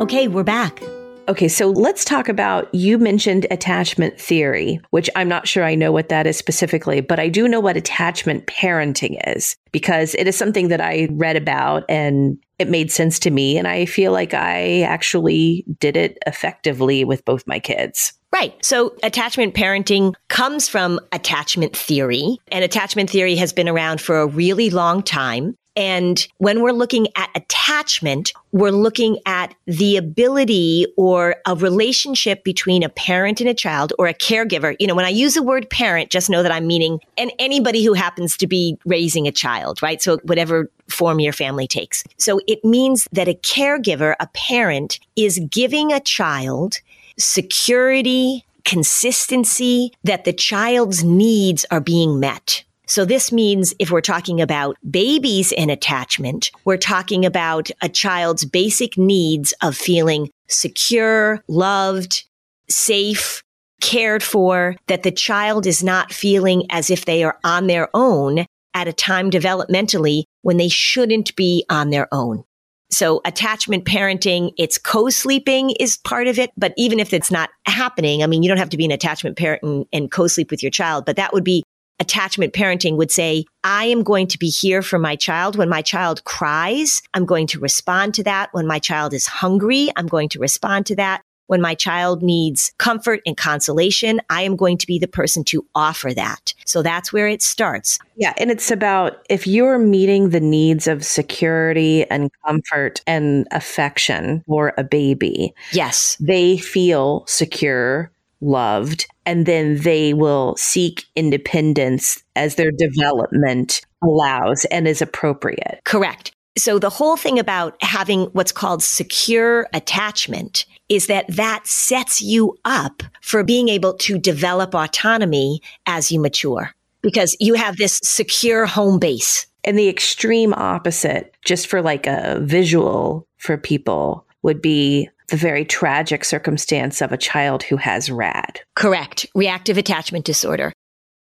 Okay, 0.00 0.28
we're 0.28 0.42
back. 0.42 0.82
Okay, 1.28 1.48
so 1.48 1.68
let's 1.68 2.06
talk 2.06 2.30
about 2.30 2.74
you 2.74 2.96
mentioned 2.96 3.46
attachment 3.50 4.18
theory, 4.18 4.80
which 4.88 5.10
I'm 5.14 5.28
not 5.28 5.46
sure 5.46 5.62
I 5.62 5.74
know 5.74 5.92
what 5.92 6.08
that 6.08 6.26
is 6.26 6.38
specifically, 6.38 7.02
but 7.02 7.20
I 7.20 7.28
do 7.28 7.46
know 7.46 7.60
what 7.60 7.76
attachment 7.76 8.46
parenting 8.46 9.20
is 9.26 9.54
because 9.70 10.14
it 10.14 10.26
is 10.26 10.36
something 10.36 10.68
that 10.68 10.80
I 10.80 11.08
read 11.10 11.36
about 11.36 11.84
and 11.90 12.38
it 12.58 12.68
made 12.68 12.90
sense 12.90 13.18
to 13.20 13.30
me. 13.30 13.56
And 13.56 13.68
I 13.68 13.84
feel 13.84 14.12
like 14.12 14.34
I 14.34 14.82
actually 14.82 15.64
did 15.78 15.96
it 15.96 16.18
effectively 16.26 17.04
with 17.04 17.24
both 17.24 17.46
my 17.46 17.58
kids. 17.58 18.12
Right. 18.30 18.54
So 18.62 18.94
attachment 19.02 19.54
parenting 19.54 20.14
comes 20.28 20.68
from 20.68 21.00
attachment 21.12 21.74
theory, 21.74 22.38
and 22.52 22.62
attachment 22.62 23.08
theory 23.08 23.36
has 23.36 23.52
been 23.54 23.68
around 23.68 24.00
for 24.00 24.20
a 24.20 24.26
really 24.26 24.68
long 24.68 25.02
time. 25.02 25.56
And 25.78 26.26
when 26.38 26.60
we're 26.60 26.72
looking 26.72 27.06
at 27.14 27.30
attachment, 27.36 28.32
we're 28.50 28.72
looking 28.72 29.18
at 29.26 29.54
the 29.66 29.96
ability 29.96 30.92
or 30.96 31.36
a 31.46 31.54
relationship 31.54 32.42
between 32.42 32.82
a 32.82 32.88
parent 32.88 33.40
and 33.40 33.48
a 33.48 33.54
child 33.54 33.92
or 33.96 34.08
a 34.08 34.12
caregiver. 34.12 34.74
You 34.80 34.88
know, 34.88 34.96
when 34.96 35.04
I 35.04 35.10
use 35.10 35.34
the 35.34 35.42
word 35.42 35.70
parent, 35.70 36.10
just 36.10 36.28
know 36.28 36.42
that 36.42 36.50
I'm 36.50 36.66
meaning 36.66 36.98
and 37.16 37.30
anybody 37.38 37.84
who 37.84 37.92
happens 37.92 38.36
to 38.38 38.48
be 38.48 38.76
raising 38.86 39.28
a 39.28 39.32
child, 39.32 39.80
right? 39.80 40.02
So 40.02 40.18
whatever 40.24 40.68
form 40.90 41.20
your 41.20 41.32
family 41.32 41.68
takes. 41.68 42.02
So 42.16 42.40
it 42.48 42.64
means 42.64 43.06
that 43.12 43.28
a 43.28 43.34
caregiver, 43.34 44.16
a 44.18 44.26
parent 44.34 44.98
is 45.14 45.40
giving 45.48 45.92
a 45.92 46.00
child 46.00 46.80
security, 47.20 48.44
consistency, 48.64 49.92
that 50.02 50.24
the 50.24 50.32
child's 50.32 51.04
needs 51.04 51.64
are 51.70 51.80
being 51.80 52.18
met. 52.18 52.64
So 52.88 53.04
this 53.04 53.30
means 53.30 53.74
if 53.78 53.90
we're 53.90 54.00
talking 54.00 54.40
about 54.40 54.76
babies 54.90 55.52
and 55.52 55.70
attachment, 55.70 56.50
we're 56.64 56.78
talking 56.78 57.26
about 57.26 57.70
a 57.82 57.88
child's 57.88 58.46
basic 58.46 58.96
needs 58.96 59.52
of 59.62 59.76
feeling 59.76 60.30
secure, 60.48 61.44
loved, 61.48 62.24
safe, 62.70 63.42
cared 63.82 64.22
for, 64.22 64.74
that 64.86 65.02
the 65.02 65.12
child 65.12 65.66
is 65.66 65.84
not 65.84 66.12
feeling 66.12 66.64
as 66.70 66.90
if 66.90 67.04
they 67.04 67.22
are 67.22 67.38
on 67.44 67.66
their 67.66 67.88
own 67.92 68.46
at 68.72 68.88
a 68.88 68.92
time 68.92 69.30
developmentally 69.30 70.22
when 70.42 70.56
they 70.56 70.68
shouldn't 70.68 71.36
be 71.36 71.64
on 71.68 71.90
their 71.90 72.08
own. 72.10 72.42
So 72.90 73.20
attachment 73.26 73.84
parenting, 73.84 74.52
it's 74.56 74.78
co-sleeping 74.78 75.72
is 75.78 75.98
part 75.98 76.26
of 76.26 76.38
it. 76.38 76.50
But 76.56 76.72
even 76.78 77.00
if 77.00 77.12
it's 77.12 77.30
not 77.30 77.50
happening, 77.66 78.22
I 78.22 78.26
mean, 78.26 78.42
you 78.42 78.48
don't 78.48 78.58
have 78.58 78.70
to 78.70 78.78
be 78.78 78.86
an 78.86 78.90
attachment 78.90 79.36
parent 79.36 79.62
and, 79.62 79.84
and 79.92 80.10
co-sleep 80.10 80.50
with 80.50 80.62
your 80.62 80.70
child, 80.70 81.04
but 81.04 81.16
that 81.16 81.34
would 81.34 81.44
be 81.44 81.64
attachment 82.00 82.52
parenting 82.52 82.96
would 82.96 83.10
say, 83.10 83.44
I 83.64 83.84
am 83.86 84.02
going 84.02 84.26
to 84.28 84.38
be 84.38 84.48
here 84.48 84.82
for 84.82 84.98
my 84.98 85.16
child. 85.16 85.56
When 85.56 85.68
my 85.68 85.82
child 85.82 86.24
cries, 86.24 87.02
I'm 87.14 87.24
going 87.24 87.46
to 87.48 87.60
respond 87.60 88.14
to 88.14 88.22
that. 88.24 88.50
When 88.52 88.66
my 88.66 88.78
child 88.78 89.14
is 89.14 89.26
hungry, 89.26 89.90
I'm 89.96 90.06
going 90.06 90.28
to 90.30 90.38
respond 90.38 90.86
to 90.86 90.96
that. 90.96 91.22
When 91.48 91.62
my 91.62 91.74
child 91.74 92.22
needs 92.22 92.72
comfort 92.78 93.20
and 93.24 93.34
consolation, 93.34 94.20
I 94.28 94.42
am 94.42 94.54
going 94.54 94.76
to 94.78 94.86
be 94.86 94.98
the 94.98 95.08
person 95.08 95.44
to 95.44 95.66
offer 95.74 96.12
that. 96.12 96.52
So 96.66 96.82
that's 96.82 97.10
where 97.10 97.26
it 97.26 97.40
starts. 97.40 97.98
Yeah. 98.16 98.34
And 98.36 98.50
it's 98.50 98.70
about 98.70 99.24
if 99.30 99.46
you're 99.46 99.78
meeting 99.78 100.28
the 100.28 100.40
needs 100.40 100.86
of 100.86 101.06
security 101.06 102.04
and 102.10 102.30
comfort 102.46 103.00
and 103.06 103.48
affection 103.50 104.44
for 104.46 104.74
a 104.76 104.84
baby. 104.84 105.54
Yes. 105.72 106.18
They 106.20 106.58
feel 106.58 107.24
secure 107.26 108.12
loved, 108.40 109.06
and 109.28 109.44
then 109.44 109.76
they 109.80 110.14
will 110.14 110.56
seek 110.56 111.04
independence 111.14 112.24
as 112.34 112.54
their 112.54 112.70
development 112.70 113.82
allows 114.02 114.64
and 114.70 114.88
is 114.88 115.02
appropriate. 115.02 115.82
Correct. 115.84 116.32
So 116.56 116.78
the 116.78 116.88
whole 116.88 117.18
thing 117.18 117.38
about 117.38 117.76
having 117.82 118.22
what's 118.32 118.52
called 118.52 118.82
secure 118.82 119.68
attachment 119.74 120.64
is 120.88 121.08
that 121.08 121.26
that 121.28 121.66
sets 121.66 122.22
you 122.22 122.56
up 122.64 123.02
for 123.20 123.44
being 123.44 123.68
able 123.68 123.92
to 123.98 124.18
develop 124.18 124.74
autonomy 124.74 125.60
as 125.84 126.10
you 126.10 126.18
mature 126.18 126.70
because 127.02 127.36
you 127.38 127.52
have 127.52 127.76
this 127.76 128.00
secure 128.02 128.64
home 128.64 128.98
base. 128.98 129.46
And 129.62 129.78
the 129.78 129.90
extreme 129.90 130.54
opposite, 130.54 131.34
just 131.44 131.66
for 131.66 131.82
like 131.82 132.06
a 132.06 132.38
visual 132.40 133.26
for 133.36 133.58
people, 133.58 134.24
would 134.40 134.62
be 134.62 135.10
the 135.28 135.36
very 135.36 135.64
tragic 135.64 136.24
circumstance 136.24 137.00
of 137.00 137.12
a 137.12 137.16
child 137.16 137.62
who 137.62 137.76
has 137.76 138.10
RAD. 138.10 138.60
Correct. 138.74 139.26
Reactive 139.34 139.78
attachment 139.78 140.24
disorder. 140.24 140.72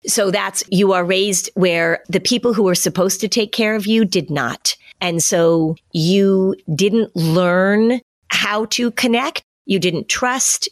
So 0.05 0.31
that's 0.31 0.63
you 0.69 0.91
are 0.93 1.05
raised 1.05 1.49
where 1.53 2.03
the 2.09 2.19
people 2.19 2.53
who 2.53 2.63
were 2.63 2.75
supposed 2.75 3.21
to 3.21 3.27
take 3.27 3.51
care 3.51 3.75
of 3.75 3.87
you 3.87 4.03
did 4.03 4.29
not. 4.29 4.75
And 4.99 5.23
so 5.23 5.75
you 5.91 6.55
didn't 6.75 7.15
learn 7.15 8.01
how 8.29 8.65
to 8.65 8.91
connect. 8.91 9.43
You 9.65 9.79
didn't 9.79 10.09
trust 10.09 10.69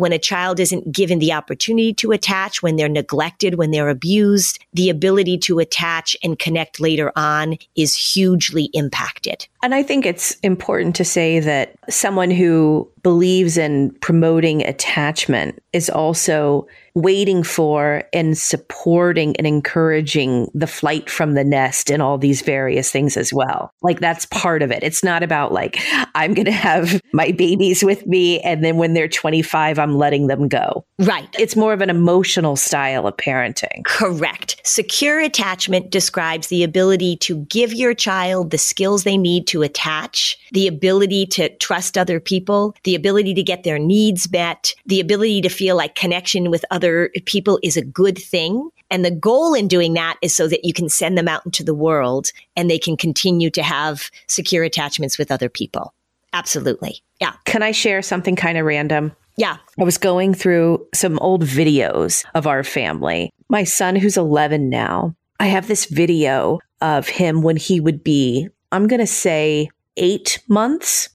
when 0.00 0.12
a 0.14 0.18
child 0.18 0.58
isn't 0.58 0.90
given 0.90 1.18
the 1.18 1.30
opportunity 1.30 1.92
to 1.92 2.10
attach, 2.10 2.62
when 2.62 2.76
they're 2.76 2.88
neglected, 2.88 3.56
when 3.56 3.70
they're 3.70 3.90
abused, 3.90 4.58
the 4.72 4.88
ability 4.88 5.36
to 5.36 5.58
attach 5.58 6.16
and 6.24 6.38
connect 6.38 6.80
later 6.80 7.12
on 7.16 7.58
is 7.76 7.94
hugely 7.94 8.70
impacted. 8.72 9.46
And 9.62 9.74
I 9.74 9.82
think 9.82 10.06
it's 10.06 10.36
important 10.36 10.96
to 10.96 11.04
say 11.04 11.38
that 11.40 11.74
someone 11.90 12.30
who 12.30 12.90
believes 13.02 13.56
in 13.56 13.92
promoting 14.00 14.62
attachment 14.66 15.62
is 15.72 15.88
also 15.88 16.66
waiting 16.94 17.42
for 17.42 18.02
and 18.12 18.36
supporting 18.36 19.36
and 19.36 19.46
encouraging 19.46 20.50
the 20.54 20.66
flight 20.66 21.08
from 21.08 21.34
the 21.34 21.44
nest 21.44 21.90
and 21.90 22.02
all 22.02 22.18
these 22.18 22.42
various 22.42 22.90
things 22.90 23.16
as 23.16 23.32
well. 23.32 23.72
Like 23.82 24.00
that's 24.00 24.26
part 24.26 24.62
of 24.62 24.70
it. 24.70 24.82
It's 24.82 25.04
not 25.04 25.22
about 25.22 25.52
like, 25.52 25.78
I'm 26.14 26.34
going 26.34 26.46
to 26.46 26.52
have 26.52 27.00
my 27.12 27.30
babies 27.30 27.84
with 27.84 28.06
me. 28.06 28.40
And 28.40 28.64
then 28.64 28.76
when 28.76 28.94
they're 28.94 29.08
25, 29.08 29.78
I'm 29.78 29.96
letting 29.96 30.26
them 30.26 30.48
go. 30.48 30.84
Right. 30.98 31.28
It's 31.38 31.56
more 31.56 31.72
of 31.72 31.80
an 31.80 31.90
emotional 31.90 32.56
style 32.56 33.06
of 33.06 33.16
parenting. 33.16 33.84
Correct. 33.84 34.60
Secure 34.64 35.20
attachment 35.20 35.90
describes 35.90 36.48
the 36.48 36.64
ability 36.64 37.16
to 37.18 37.44
give 37.46 37.72
your 37.72 37.94
child 37.94 38.50
the 38.50 38.58
skills 38.58 39.04
they 39.04 39.16
need 39.16 39.46
to 39.46 39.62
attach, 39.62 40.38
the 40.52 40.66
ability 40.66 41.26
to 41.26 41.48
trust 41.56 41.79
other 41.96 42.20
people, 42.20 42.74
the 42.84 42.94
ability 42.94 43.34
to 43.34 43.42
get 43.42 43.64
their 43.64 43.78
needs 43.78 44.30
met, 44.30 44.74
the 44.86 45.00
ability 45.00 45.40
to 45.42 45.48
feel 45.48 45.76
like 45.76 45.94
connection 45.94 46.50
with 46.50 46.64
other 46.70 47.10
people 47.26 47.58
is 47.62 47.76
a 47.76 47.84
good 47.84 48.18
thing. 48.18 48.70
And 48.90 49.04
the 49.04 49.10
goal 49.10 49.54
in 49.54 49.68
doing 49.68 49.94
that 49.94 50.16
is 50.20 50.34
so 50.34 50.48
that 50.48 50.64
you 50.64 50.72
can 50.72 50.88
send 50.88 51.16
them 51.16 51.28
out 51.28 51.46
into 51.46 51.62
the 51.62 51.74
world 51.74 52.32
and 52.56 52.68
they 52.68 52.78
can 52.78 52.96
continue 52.96 53.50
to 53.50 53.62
have 53.62 54.10
secure 54.26 54.64
attachments 54.64 55.16
with 55.16 55.30
other 55.30 55.48
people. 55.48 55.94
Absolutely. 56.32 57.02
Yeah. 57.20 57.32
Can 57.44 57.62
I 57.62 57.72
share 57.72 58.02
something 58.02 58.36
kind 58.36 58.58
of 58.58 58.64
random? 58.64 59.12
Yeah. 59.36 59.56
I 59.78 59.84
was 59.84 59.98
going 59.98 60.34
through 60.34 60.86
some 60.94 61.18
old 61.20 61.44
videos 61.44 62.24
of 62.34 62.46
our 62.46 62.62
family. 62.62 63.32
My 63.48 63.64
son, 63.64 63.96
who's 63.96 64.16
11 64.16 64.68
now, 64.68 65.14
I 65.38 65.46
have 65.46 65.66
this 65.66 65.86
video 65.86 66.58
of 66.80 67.08
him 67.08 67.42
when 67.42 67.56
he 67.56 67.80
would 67.80 68.04
be, 68.04 68.48
I'm 68.72 68.86
going 68.86 69.00
to 69.00 69.06
say, 69.06 69.70
eight 69.96 70.40
months. 70.48 71.08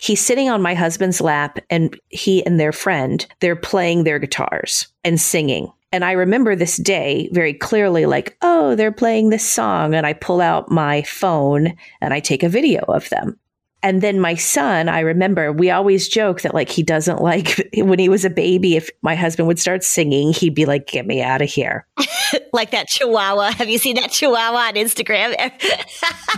He's 0.00 0.24
sitting 0.24 0.48
on 0.48 0.62
my 0.62 0.74
husband's 0.74 1.20
lap 1.20 1.58
and 1.68 1.98
he 2.08 2.44
and 2.46 2.58
their 2.58 2.72
friend, 2.72 3.26
they're 3.40 3.56
playing 3.56 4.04
their 4.04 4.18
guitars 4.18 4.88
and 5.04 5.20
singing. 5.20 5.70
And 5.92 6.04
I 6.04 6.12
remember 6.12 6.54
this 6.54 6.76
day 6.76 7.28
very 7.32 7.52
clearly 7.52 8.06
like, 8.06 8.36
oh, 8.42 8.76
they're 8.76 8.92
playing 8.92 9.30
this 9.30 9.48
song. 9.48 9.94
And 9.94 10.06
I 10.06 10.12
pull 10.12 10.40
out 10.40 10.70
my 10.70 11.02
phone 11.02 11.74
and 12.00 12.14
I 12.14 12.20
take 12.20 12.42
a 12.42 12.48
video 12.48 12.82
of 12.84 13.08
them. 13.08 13.38
And 13.82 14.02
then 14.02 14.20
my 14.20 14.34
son, 14.34 14.88
I 14.88 15.00
remember 15.00 15.52
we 15.52 15.70
always 15.70 16.08
joke 16.08 16.42
that 16.42 16.54
like 16.54 16.68
he 16.68 16.82
doesn't 16.82 17.20
like 17.22 17.70
when 17.76 17.98
he 17.98 18.08
was 18.08 18.24
a 18.24 18.30
baby, 18.30 18.76
if 18.76 18.90
my 19.02 19.14
husband 19.14 19.48
would 19.48 19.58
start 19.58 19.84
singing, 19.84 20.32
he'd 20.32 20.54
be 20.54 20.66
like, 20.66 20.86
get 20.86 21.06
me 21.06 21.22
out 21.22 21.42
of 21.42 21.48
here. 21.48 21.86
like 22.52 22.70
that 22.70 22.88
chihuahua. 22.88 23.52
Have 23.52 23.68
you 23.68 23.78
seen 23.78 23.96
that 23.96 24.10
chihuahua 24.10 24.68
on 24.68 24.74
Instagram? 24.74 25.34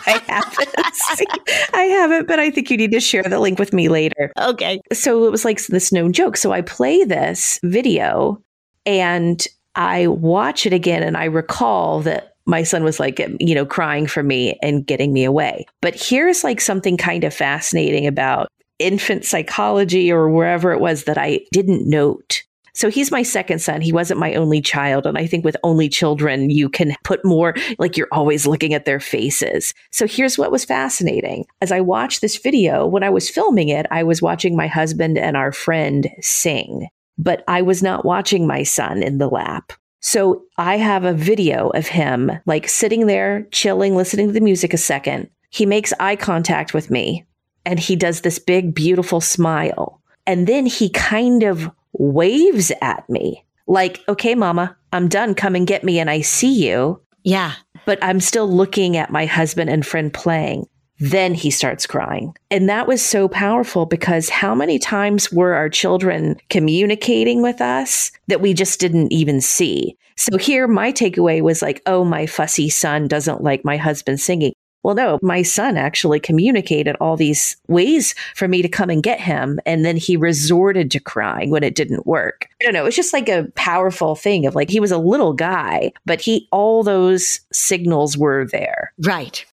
I 0.06 0.22
haven't. 0.26 1.74
I 1.74 1.82
haven't, 1.82 2.28
but 2.28 2.38
I 2.38 2.50
think 2.50 2.70
you 2.70 2.76
need 2.76 2.92
to 2.92 3.00
share 3.00 3.22
the 3.22 3.38
link 3.38 3.58
with 3.58 3.72
me 3.72 3.88
later. 3.88 4.32
Okay. 4.38 4.80
So 4.92 5.26
it 5.26 5.30
was 5.30 5.44
like 5.44 5.64
this 5.66 5.92
known 5.92 6.12
joke. 6.12 6.36
So 6.36 6.52
I 6.52 6.62
play 6.62 7.04
this 7.04 7.58
video 7.62 8.42
and 8.86 9.44
I 9.74 10.06
watch 10.06 10.66
it 10.66 10.72
again 10.72 11.02
and 11.02 11.16
I 11.16 11.24
recall 11.24 12.00
that 12.02 12.31
my 12.52 12.62
son 12.62 12.84
was 12.84 13.00
like, 13.00 13.18
you 13.40 13.54
know, 13.54 13.66
crying 13.66 14.06
for 14.06 14.22
me 14.22 14.56
and 14.62 14.86
getting 14.86 15.12
me 15.12 15.24
away. 15.24 15.66
But 15.80 15.96
here's 15.96 16.44
like 16.44 16.60
something 16.60 16.96
kind 16.96 17.24
of 17.24 17.34
fascinating 17.34 18.06
about 18.06 18.48
infant 18.78 19.24
psychology 19.24 20.12
or 20.12 20.28
wherever 20.28 20.70
it 20.70 20.80
was 20.80 21.04
that 21.04 21.16
I 21.16 21.40
didn't 21.50 21.88
note. 21.88 22.42
So 22.74 22.90
he's 22.90 23.10
my 23.10 23.22
second 23.22 23.60
son. 23.60 23.80
He 23.80 23.92
wasn't 23.92 24.20
my 24.20 24.34
only 24.34 24.60
child. 24.60 25.06
And 25.06 25.18
I 25.18 25.26
think 25.26 25.44
with 25.44 25.56
only 25.62 25.88
children, 25.88 26.50
you 26.50 26.68
can 26.68 26.94
put 27.04 27.24
more, 27.24 27.54
like 27.78 27.96
you're 27.96 28.08
always 28.12 28.46
looking 28.46 28.74
at 28.74 28.84
their 28.84 29.00
faces. 29.00 29.74
So 29.90 30.06
here's 30.06 30.38
what 30.38 30.50
was 30.50 30.64
fascinating. 30.64 31.44
As 31.60 31.72
I 31.72 31.80
watched 31.80 32.20
this 32.20 32.38
video, 32.38 32.86
when 32.86 33.02
I 33.02 33.10
was 33.10 33.28
filming 33.28 33.68
it, 33.68 33.86
I 33.90 34.02
was 34.02 34.22
watching 34.22 34.56
my 34.56 34.66
husband 34.66 35.18
and 35.18 35.36
our 35.36 35.52
friend 35.52 36.08
sing, 36.20 36.88
but 37.18 37.44
I 37.48 37.62
was 37.62 37.82
not 37.82 38.04
watching 38.04 38.46
my 38.46 38.62
son 38.62 39.02
in 39.02 39.18
the 39.18 39.28
lap. 39.28 39.72
So 40.02 40.42
I 40.58 40.76
have 40.76 41.04
a 41.04 41.14
video 41.14 41.70
of 41.70 41.86
him 41.86 42.30
like 42.44 42.68
sitting 42.68 43.06
there, 43.06 43.46
chilling, 43.52 43.96
listening 43.96 44.26
to 44.26 44.32
the 44.32 44.40
music 44.40 44.74
a 44.74 44.78
second. 44.78 45.30
He 45.50 45.64
makes 45.64 45.92
eye 46.00 46.16
contact 46.16 46.74
with 46.74 46.90
me 46.90 47.24
and 47.64 47.78
he 47.78 47.94
does 47.94 48.20
this 48.20 48.38
big, 48.38 48.74
beautiful 48.74 49.20
smile. 49.20 50.00
And 50.26 50.46
then 50.46 50.66
he 50.66 50.90
kind 50.90 51.44
of 51.44 51.70
waves 51.92 52.72
at 52.82 53.08
me 53.08 53.44
like, 53.68 54.02
okay, 54.08 54.34
mama, 54.34 54.76
I'm 54.92 55.08
done. 55.08 55.34
Come 55.34 55.54
and 55.54 55.66
get 55.66 55.84
me. 55.84 56.00
And 56.00 56.10
I 56.10 56.20
see 56.20 56.52
you. 56.52 57.00
Yeah. 57.22 57.52
But 57.86 58.02
I'm 58.02 58.20
still 58.20 58.50
looking 58.50 58.96
at 58.96 59.10
my 59.10 59.24
husband 59.24 59.70
and 59.70 59.86
friend 59.86 60.12
playing. 60.12 60.66
Then 61.02 61.34
he 61.34 61.50
starts 61.50 61.84
crying. 61.84 62.32
And 62.48 62.68
that 62.68 62.86
was 62.86 63.04
so 63.04 63.26
powerful 63.26 63.86
because 63.86 64.28
how 64.28 64.54
many 64.54 64.78
times 64.78 65.32
were 65.32 65.52
our 65.54 65.68
children 65.68 66.36
communicating 66.48 67.42
with 67.42 67.60
us 67.60 68.12
that 68.28 68.40
we 68.40 68.54
just 68.54 68.78
didn't 68.78 69.12
even 69.12 69.40
see? 69.40 69.96
So 70.16 70.38
here, 70.38 70.68
my 70.68 70.92
takeaway 70.92 71.42
was 71.42 71.60
like, 71.60 71.82
oh, 71.86 72.04
my 72.04 72.26
fussy 72.26 72.70
son 72.70 73.08
doesn't 73.08 73.42
like 73.42 73.64
my 73.64 73.76
husband 73.76 74.20
singing. 74.20 74.52
Well, 74.84 74.94
no, 74.94 75.18
my 75.22 75.42
son 75.42 75.76
actually 75.76 76.20
communicated 76.20 76.96
all 77.00 77.16
these 77.16 77.56
ways 77.66 78.14
for 78.36 78.46
me 78.46 78.62
to 78.62 78.68
come 78.68 78.88
and 78.88 79.02
get 79.02 79.20
him. 79.20 79.58
And 79.66 79.84
then 79.84 79.96
he 79.96 80.16
resorted 80.16 80.92
to 80.92 81.00
crying 81.00 81.50
when 81.50 81.64
it 81.64 81.74
didn't 81.74 82.06
work. 82.06 82.48
I 82.60 82.64
don't 82.64 82.74
know. 82.74 82.82
It 82.82 82.86
was 82.86 82.96
just 82.96 83.12
like 83.12 83.28
a 83.28 83.48
powerful 83.56 84.14
thing 84.14 84.46
of 84.46 84.54
like, 84.54 84.70
he 84.70 84.80
was 84.80 84.92
a 84.92 84.98
little 84.98 85.32
guy, 85.32 85.92
but 86.06 86.20
he, 86.20 86.48
all 86.52 86.84
those 86.84 87.40
signals 87.52 88.16
were 88.16 88.46
there. 88.46 88.92
Right. 89.00 89.44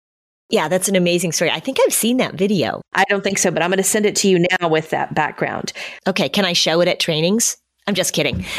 Yeah, 0.50 0.68
that's 0.68 0.90
an 0.90 0.96
amazing 0.96 1.32
story. 1.32 1.52
I 1.52 1.60
think 1.60 1.78
I've 1.86 1.94
seen 1.94 2.18
that 2.18 2.34
video. 2.34 2.82
I 2.94 3.04
don't 3.08 3.24
think 3.24 3.38
so, 3.38 3.52
but 3.52 3.62
I'm 3.62 3.70
going 3.70 3.78
to 3.78 3.84
send 3.84 4.08
it 4.08 4.16
to 4.18 4.28
you 4.28 4.48
now 4.60 4.68
with 4.68 4.90
that 4.90 5.14
background. 5.14 5.74
Okay, 6.08 6.28
can 6.28 6.44
I 6.44 6.54
show 6.54 6.82
it 6.82 6.88
at 6.88 7.00
trainings? 7.00 7.58
I'm 7.86 7.94
just 7.94 8.14
kidding. 8.14 8.44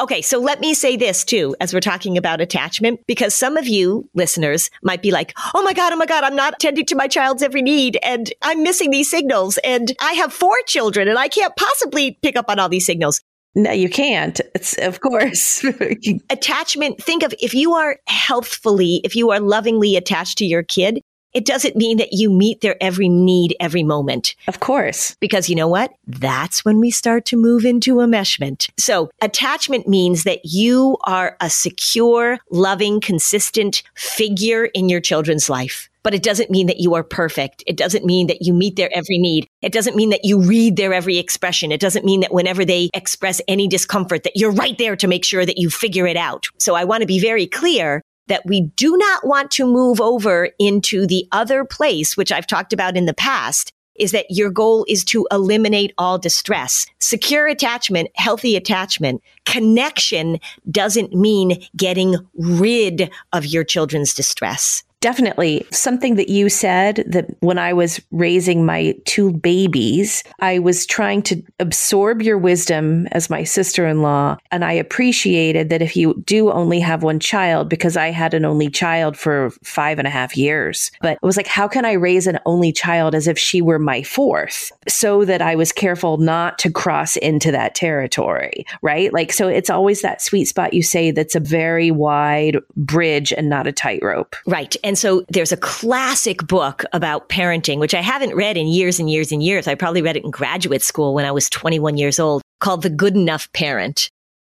okay, 0.00 0.22
so 0.22 0.38
let 0.38 0.60
me 0.60 0.74
say 0.74 0.96
this 0.96 1.24
too, 1.24 1.54
as 1.60 1.72
we're 1.72 1.80
talking 1.80 2.18
about 2.18 2.40
attachment, 2.40 3.00
because 3.06 3.34
some 3.34 3.56
of 3.56 3.66
you 3.66 4.08
listeners 4.14 4.70
might 4.82 5.02
be 5.02 5.10
like, 5.10 5.34
oh 5.54 5.62
my 5.62 5.72
God, 5.72 5.92
oh 5.92 5.96
my 5.96 6.06
God, 6.06 6.24
I'm 6.24 6.36
not 6.36 6.58
tending 6.58 6.86
to 6.86 6.96
my 6.96 7.06
child's 7.06 7.42
every 7.42 7.62
need 7.62 7.98
and 8.02 8.32
I'm 8.42 8.62
missing 8.62 8.90
these 8.90 9.10
signals. 9.10 9.58
And 9.58 9.92
I 10.00 10.12
have 10.14 10.32
four 10.32 10.56
children 10.66 11.08
and 11.08 11.18
I 11.18 11.28
can't 11.28 11.54
possibly 11.56 12.18
pick 12.22 12.36
up 12.36 12.46
on 12.48 12.58
all 12.58 12.68
these 12.68 12.86
signals. 12.86 13.20
No, 13.54 13.72
you 13.72 13.88
can't. 13.88 14.40
It's 14.54 14.74
of 14.78 15.00
course. 15.00 15.64
Attachment, 16.30 17.02
think 17.02 17.22
of 17.22 17.34
if 17.40 17.54
you 17.54 17.74
are 17.74 17.96
healthfully, 18.06 19.00
if 19.04 19.16
you 19.16 19.30
are 19.30 19.40
lovingly 19.40 19.96
attached 19.96 20.38
to 20.38 20.44
your 20.44 20.62
kid, 20.62 21.00
it 21.34 21.44
doesn't 21.44 21.76
mean 21.76 21.98
that 21.98 22.12
you 22.12 22.30
meet 22.30 22.62
their 22.62 22.76
every 22.82 23.08
need 23.08 23.54
every 23.60 23.82
moment. 23.82 24.34
Of 24.46 24.60
course. 24.60 25.16
Because 25.20 25.48
you 25.48 25.56
know 25.56 25.68
what? 25.68 25.92
That's 26.06 26.64
when 26.64 26.80
we 26.80 26.90
start 26.90 27.26
to 27.26 27.36
move 27.36 27.64
into 27.64 27.96
enmeshment. 27.96 28.70
So 28.78 29.10
attachment 29.20 29.86
means 29.86 30.24
that 30.24 30.40
you 30.44 30.96
are 31.04 31.36
a 31.40 31.50
secure, 31.50 32.38
loving, 32.50 33.00
consistent 33.00 33.82
figure 33.94 34.66
in 34.66 34.88
your 34.88 35.00
children's 35.00 35.50
life 35.50 35.87
but 36.02 36.14
it 36.14 36.22
doesn't 36.22 36.50
mean 36.50 36.66
that 36.66 36.80
you 36.80 36.94
are 36.94 37.02
perfect. 37.02 37.62
It 37.66 37.76
doesn't 37.76 38.04
mean 38.04 38.26
that 38.28 38.42
you 38.42 38.52
meet 38.52 38.76
their 38.76 38.90
every 38.94 39.18
need. 39.18 39.46
It 39.62 39.72
doesn't 39.72 39.96
mean 39.96 40.10
that 40.10 40.24
you 40.24 40.40
read 40.40 40.76
their 40.76 40.92
every 40.92 41.18
expression. 41.18 41.72
It 41.72 41.80
doesn't 41.80 42.04
mean 42.04 42.20
that 42.20 42.32
whenever 42.32 42.64
they 42.64 42.90
express 42.94 43.40
any 43.48 43.68
discomfort 43.68 44.22
that 44.22 44.36
you're 44.36 44.52
right 44.52 44.78
there 44.78 44.96
to 44.96 45.08
make 45.08 45.24
sure 45.24 45.44
that 45.44 45.58
you 45.58 45.70
figure 45.70 46.06
it 46.06 46.16
out. 46.16 46.46
So 46.58 46.74
I 46.74 46.84
want 46.84 47.02
to 47.02 47.06
be 47.06 47.20
very 47.20 47.46
clear 47.46 48.02
that 48.28 48.42
we 48.46 48.62
do 48.76 48.96
not 48.96 49.26
want 49.26 49.50
to 49.52 49.66
move 49.66 50.00
over 50.00 50.50
into 50.58 51.06
the 51.06 51.26
other 51.32 51.64
place, 51.64 52.16
which 52.16 52.30
I've 52.30 52.46
talked 52.46 52.72
about 52.72 52.96
in 52.96 53.06
the 53.06 53.14
past, 53.14 53.72
is 53.98 54.12
that 54.12 54.26
your 54.30 54.50
goal 54.50 54.84
is 54.88 55.04
to 55.04 55.26
eliminate 55.30 55.92
all 55.98 56.18
distress. 56.18 56.86
Secure 57.00 57.48
attachment, 57.48 58.08
healthy 58.14 58.54
attachment, 58.54 59.22
connection 59.44 60.38
doesn't 60.70 61.12
mean 61.12 61.64
getting 61.76 62.16
rid 62.36 63.10
of 63.32 63.44
your 63.44 63.64
children's 63.64 64.14
distress. 64.14 64.84
Definitely. 65.00 65.64
Something 65.70 66.16
that 66.16 66.28
you 66.28 66.48
said 66.48 67.04
that 67.06 67.26
when 67.40 67.56
I 67.56 67.72
was 67.72 68.00
raising 68.10 68.66
my 68.66 68.96
two 69.04 69.32
babies, 69.32 70.24
I 70.40 70.58
was 70.58 70.86
trying 70.86 71.22
to 71.22 71.40
absorb 71.60 72.20
your 72.20 72.36
wisdom 72.36 73.06
as 73.12 73.30
my 73.30 73.44
sister 73.44 73.86
in 73.86 74.02
law. 74.02 74.36
And 74.50 74.64
I 74.64 74.72
appreciated 74.72 75.68
that 75.68 75.82
if 75.82 75.96
you 75.96 76.20
do 76.26 76.50
only 76.50 76.80
have 76.80 77.04
one 77.04 77.20
child, 77.20 77.68
because 77.68 77.96
I 77.96 78.10
had 78.10 78.34
an 78.34 78.44
only 78.44 78.68
child 78.70 79.16
for 79.16 79.50
five 79.62 79.98
and 79.98 80.08
a 80.08 80.10
half 80.10 80.36
years, 80.36 80.90
but 81.00 81.12
it 81.12 81.22
was 81.22 81.36
like, 81.36 81.46
how 81.46 81.68
can 81.68 81.84
I 81.84 81.92
raise 81.92 82.26
an 82.26 82.40
only 82.44 82.72
child 82.72 83.14
as 83.14 83.28
if 83.28 83.38
she 83.38 83.62
were 83.62 83.78
my 83.78 84.02
fourth? 84.02 84.72
So 84.88 85.24
that 85.24 85.40
I 85.40 85.54
was 85.54 85.70
careful 85.70 86.16
not 86.16 86.58
to 86.58 86.70
cross 86.72 87.16
into 87.16 87.52
that 87.52 87.76
territory, 87.76 88.66
right? 88.82 89.12
Like, 89.12 89.32
so 89.32 89.46
it's 89.46 89.70
always 89.70 90.02
that 90.02 90.22
sweet 90.22 90.46
spot 90.46 90.74
you 90.74 90.82
say 90.82 91.12
that's 91.12 91.36
a 91.36 91.40
very 91.40 91.92
wide 91.92 92.58
bridge 92.76 93.32
and 93.32 93.48
not 93.48 93.68
a 93.68 93.72
tightrope. 93.72 94.34
Right. 94.44 94.74
And 94.88 94.96
so 94.96 95.22
there's 95.28 95.52
a 95.52 95.58
classic 95.58 96.46
book 96.46 96.82
about 96.94 97.28
parenting, 97.28 97.78
which 97.78 97.92
I 97.92 98.00
haven't 98.00 98.34
read 98.34 98.56
in 98.56 98.66
years 98.66 98.98
and 98.98 99.10
years 99.10 99.30
and 99.30 99.42
years. 99.42 99.68
I 99.68 99.74
probably 99.74 100.00
read 100.00 100.16
it 100.16 100.24
in 100.24 100.30
graduate 100.30 100.80
school 100.80 101.12
when 101.12 101.26
I 101.26 101.30
was 101.30 101.50
21 101.50 101.98
years 101.98 102.18
old 102.18 102.40
called 102.60 102.80
The 102.80 102.88
Good 102.88 103.14
Enough 103.14 103.52
Parent. 103.52 104.08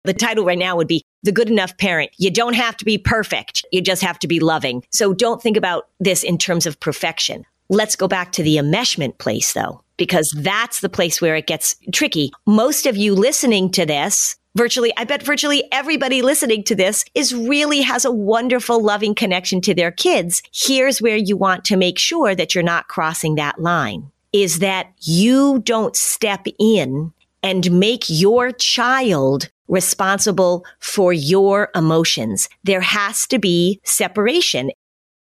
The 0.06 0.14
title 0.16 0.44
right 0.44 0.58
now 0.58 0.76
would 0.76 0.88
be 0.88 1.04
The 1.22 1.32
Good 1.32 1.52
Enough 1.52 1.78
Parent. 1.78 2.10
You 2.18 2.32
don't 2.32 2.56
have 2.56 2.76
to 2.78 2.84
be 2.84 2.98
perfect. 2.98 3.64
You 3.72 3.80
just 3.80 4.02
have 4.02 4.18
to 4.18 4.28
be 4.28 4.40
loving. 4.40 4.84
So 4.90 5.14
don't 5.14 5.40
think 5.40 5.56
about 5.56 5.90
this 6.00 6.24
in 6.24 6.40
terms 6.40 6.66
of 6.66 6.80
perfection. 6.80 7.46
Let's 7.70 7.96
go 7.96 8.08
back 8.08 8.32
to 8.32 8.42
the 8.42 8.58
enmeshment 8.58 9.20
place 9.20 9.54
though, 9.54 9.84
because 9.98 10.36
that's 10.40 10.80
the 10.80 10.90
place 10.90 11.22
where 11.22 11.36
it 11.36 11.46
gets 11.46 11.76
tricky. 11.92 12.32
Most 12.48 12.88
of 12.88 12.98
you 12.98 13.14
listening 13.14 13.70
to 13.74 13.86
this 13.86 14.36
virtually, 14.56 14.94
I 14.98 15.04
bet 15.04 15.24
virtually 15.24 15.64
everybody 15.72 16.22
listening 16.22 16.64
to 16.66 16.76
this 16.76 17.06
is 17.16 17.34
really 17.34 17.82
has 17.82 18.06
a 18.06 18.12
wonderful, 18.12 18.82
loving 18.82 19.16
connection 19.16 19.62
to 19.62 19.74
their 19.74 19.92
kids. 19.92 20.42
Here's 20.54 21.02
where 21.02 21.18
you 21.18 21.38
want 21.38 21.66
to 21.66 21.78
make 21.78 22.00
sure 22.00 22.36
that 22.36 22.54
you're 22.54 22.64
not 22.64 22.88
crossing 22.88 23.36
that 23.36 23.62
line 23.62 24.10
is 24.32 24.60
that 24.60 24.88
you 25.02 25.60
don't 25.60 25.96
step 25.96 26.46
in 26.60 27.14
and 27.44 27.72
make 27.72 28.06
your 28.08 28.52
child 28.52 29.50
responsible 29.68 30.66
for 30.80 31.14
your 31.14 31.70
emotions. 31.76 32.50
There 32.64 32.82
has 32.82 33.28
to 33.28 33.40
be 33.40 33.80
separation. 33.84 34.72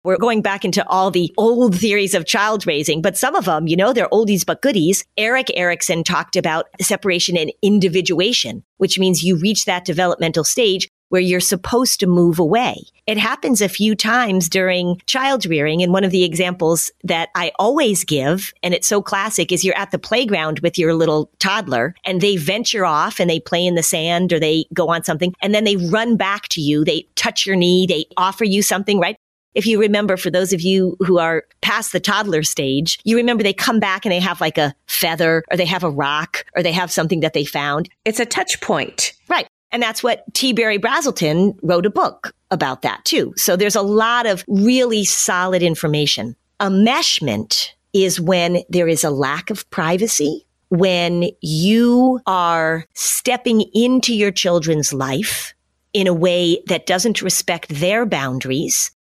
We're 0.04 0.16
going 0.16 0.42
back 0.42 0.64
into 0.64 0.86
all 0.88 1.10
the 1.10 1.32
old 1.36 1.76
theories 1.76 2.14
of 2.14 2.24
child 2.24 2.66
raising, 2.66 3.02
but 3.02 3.16
some 3.16 3.34
of 3.34 3.46
them, 3.46 3.66
you 3.66 3.76
know, 3.76 3.92
they're 3.92 4.08
oldies 4.08 4.46
but 4.46 4.62
goodies. 4.62 5.04
Erik 5.16 5.50
Erikson 5.56 6.04
talked 6.04 6.36
about 6.36 6.66
separation 6.80 7.36
and 7.36 7.52
individuation, 7.62 8.62
which 8.76 8.98
means 8.98 9.24
you 9.24 9.36
reach 9.36 9.64
that 9.64 9.84
developmental 9.84 10.44
stage 10.44 10.88
where 11.08 11.20
you're 11.20 11.40
supposed 11.40 12.00
to 12.00 12.06
move 12.06 12.38
away. 12.38 12.76
It 13.06 13.18
happens 13.18 13.60
a 13.60 13.68
few 13.68 13.94
times 13.94 14.48
during 14.48 15.00
child 15.06 15.46
rearing. 15.46 15.82
And 15.82 15.92
one 15.92 16.04
of 16.04 16.10
the 16.10 16.24
examples 16.24 16.90
that 17.04 17.30
I 17.34 17.52
always 17.58 18.04
give, 18.04 18.52
and 18.62 18.74
it's 18.74 18.88
so 18.88 19.00
classic, 19.00 19.50
is 19.50 19.64
you're 19.64 19.76
at 19.76 19.90
the 19.90 19.98
playground 19.98 20.60
with 20.60 20.78
your 20.78 20.94
little 20.94 21.30
toddler 21.38 21.94
and 22.04 22.20
they 22.20 22.36
venture 22.36 22.84
off 22.84 23.20
and 23.20 23.28
they 23.28 23.40
play 23.40 23.64
in 23.64 23.74
the 23.74 23.82
sand 23.82 24.32
or 24.32 24.38
they 24.38 24.66
go 24.74 24.88
on 24.88 25.02
something 25.02 25.34
and 25.40 25.54
then 25.54 25.64
they 25.64 25.76
run 25.76 26.16
back 26.16 26.48
to 26.48 26.60
you. 26.60 26.84
They 26.84 27.06
touch 27.16 27.46
your 27.46 27.56
knee. 27.56 27.86
They 27.86 28.04
offer 28.16 28.44
you 28.44 28.62
something, 28.62 29.00
right? 29.00 29.16
If 29.58 29.66
you 29.66 29.80
remember, 29.80 30.16
for 30.16 30.30
those 30.30 30.52
of 30.52 30.60
you 30.60 30.96
who 31.00 31.18
are 31.18 31.42
past 31.62 31.90
the 31.90 31.98
toddler 31.98 32.44
stage, 32.44 33.00
you 33.02 33.16
remember 33.16 33.42
they 33.42 33.52
come 33.52 33.80
back 33.80 34.04
and 34.06 34.12
they 34.12 34.20
have 34.20 34.40
like 34.40 34.56
a 34.56 34.72
feather 34.86 35.42
or 35.50 35.56
they 35.56 35.64
have 35.64 35.82
a 35.82 35.90
rock 35.90 36.44
or 36.54 36.62
they 36.62 36.70
have 36.70 36.92
something 36.92 37.18
that 37.20 37.32
they 37.32 37.44
found. 37.44 37.88
It's 38.04 38.20
a 38.20 38.24
touch 38.24 38.60
point. 38.60 39.14
Right. 39.28 39.48
And 39.72 39.82
that's 39.82 40.00
what 40.00 40.22
T. 40.32 40.52
Berry 40.52 40.78
Brazelton 40.78 41.58
wrote 41.60 41.86
a 41.86 41.90
book 41.90 42.32
about 42.52 42.82
that 42.82 43.04
too. 43.04 43.34
So 43.36 43.56
there's 43.56 43.74
a 43.74 43.82
lot 43.82 44.26
of 44.26 44.44
really 44.46 45.04
solid 45.04 45.64
information. 45.64 46.36
Enmeshment 46.60 47.70
is 47.92 48.20
when 48.20 48.62
there 48.68 48.86
is 48.86 49.02
a 49.02 49.10
lack 49.10 49.50
of 49.50 49.68
privacy, 49.70 50.46
when 50.68 51.30
you 51.40 52.20
are 52.26 52.84
stepping 52.94 53.62
into 53.74 54.14
your 54.14 54.30
children's 54.30 54.92
life 54.92 55.52
in 55.92 56.06
a 56.06 56.14
way 56.14 56.62
that 56.68 56.86
doesn't 56.86 57.22
respect 57.22 57.68
their 57.70 58.06
boundaries. 58.06 58.92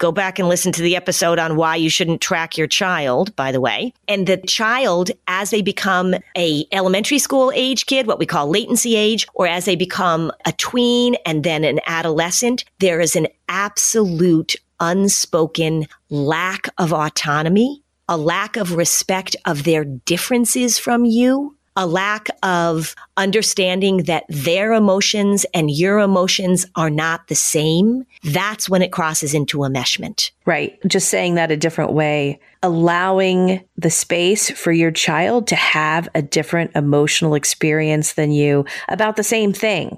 Go 0.00 0.10
back 0.10 0.38
and 0.38 0.48
listen 0.48 0.72
to 0.72 0.82
the 0.82 0.96
episode 0.96 1.38
on 1.38 1.56
why 1.56 1.76
you 1.76 1.90
shouldn't 1.90 2.22
track 2.22 2.56
your 2.56 2.66
child, 2.66 3.36
by 3.36 3.52
the 3.52 3.60
way. 3.60 3.92
And 4.08 4.26
the 4.26 4.38
child, 4.38 5.10
as 5.28 5.50
they 5.50 5.60
become 5.60 6.14
a 6.34 6.64
elementary 6.72 7.18
school 7.18 7.52
age 7.54 7.84
kid, 7.84 8.06
what 8.06 8.18
we 8.18 8.24
call 8.24 8.48
latency 8.48 8.96
age, 8.96 9.28
or 9.34 9.46
as 9.46 9.66
they 9.66 9.76
become 9.76 10.32
a 10.46 10.52
tween 10.52 11.16
and 11.26 11.44
then 11.44 11.64
an 11.64 11.80
adolescent, 11.86 12.64
there 12.78 12.98
is 12.98 13.14
an 13.14 13.28
absolute 13.50 14.56
unspoken 14.80 15.86
lack 16.08 16.70
of 16.78 16.94
autonomy, 16.94 17.82
a 18.08 18.16
lack 18.16 18.56
of 18.56 18.76
respect 18.76 19.36
of 19.44 19.64
their 19.64 19.84
differences 19.84 20.78
from 20.78 21.04
you, 21.04 21.54
a 21.76 21.86
lack 21.86 22.28
of 22.42 22.94
understanding 23.16 23.98
that 24.04 24.24
their 24.28 24.72
emotions 24.72 25.46
and 25.54 25.70
your 25.70 25.98
emotions 26.00 26.66
are 26.74 26.90
not 26.90 27.28
the 27.28 27.34
same. 27.34 28.04
That's 28.24 28.68
when 28.68 28.82
it 28.82 28.92
crosses 28.92 29.34
into 29.34 29.58
enmeshment. 29.58 30.30
Right. 30.46 30.78
Just 30.86 31.08
saying 31.08 31.36
that 31.36 31.50
a 31.50 31.56
different 31.56 31.92
way, 31.92 32.40
allowing 32.62 33.64
the 33.76 33.90
space 33.90 34.50
for 34.50 34.72
your 34.72 34.90
child 34.90 35.46
to 35.48 35.56
have 35.56 36.08
a 36.14 36.22
different 36.22 36.72
emotional 36.74 37.34
experience 37.34 38.14
than 38.14 38.32
you 38.32 38.64
about 38.88 39.16
the 39.16 39.22
same 39.22 39.52
thing. 39.52 39.96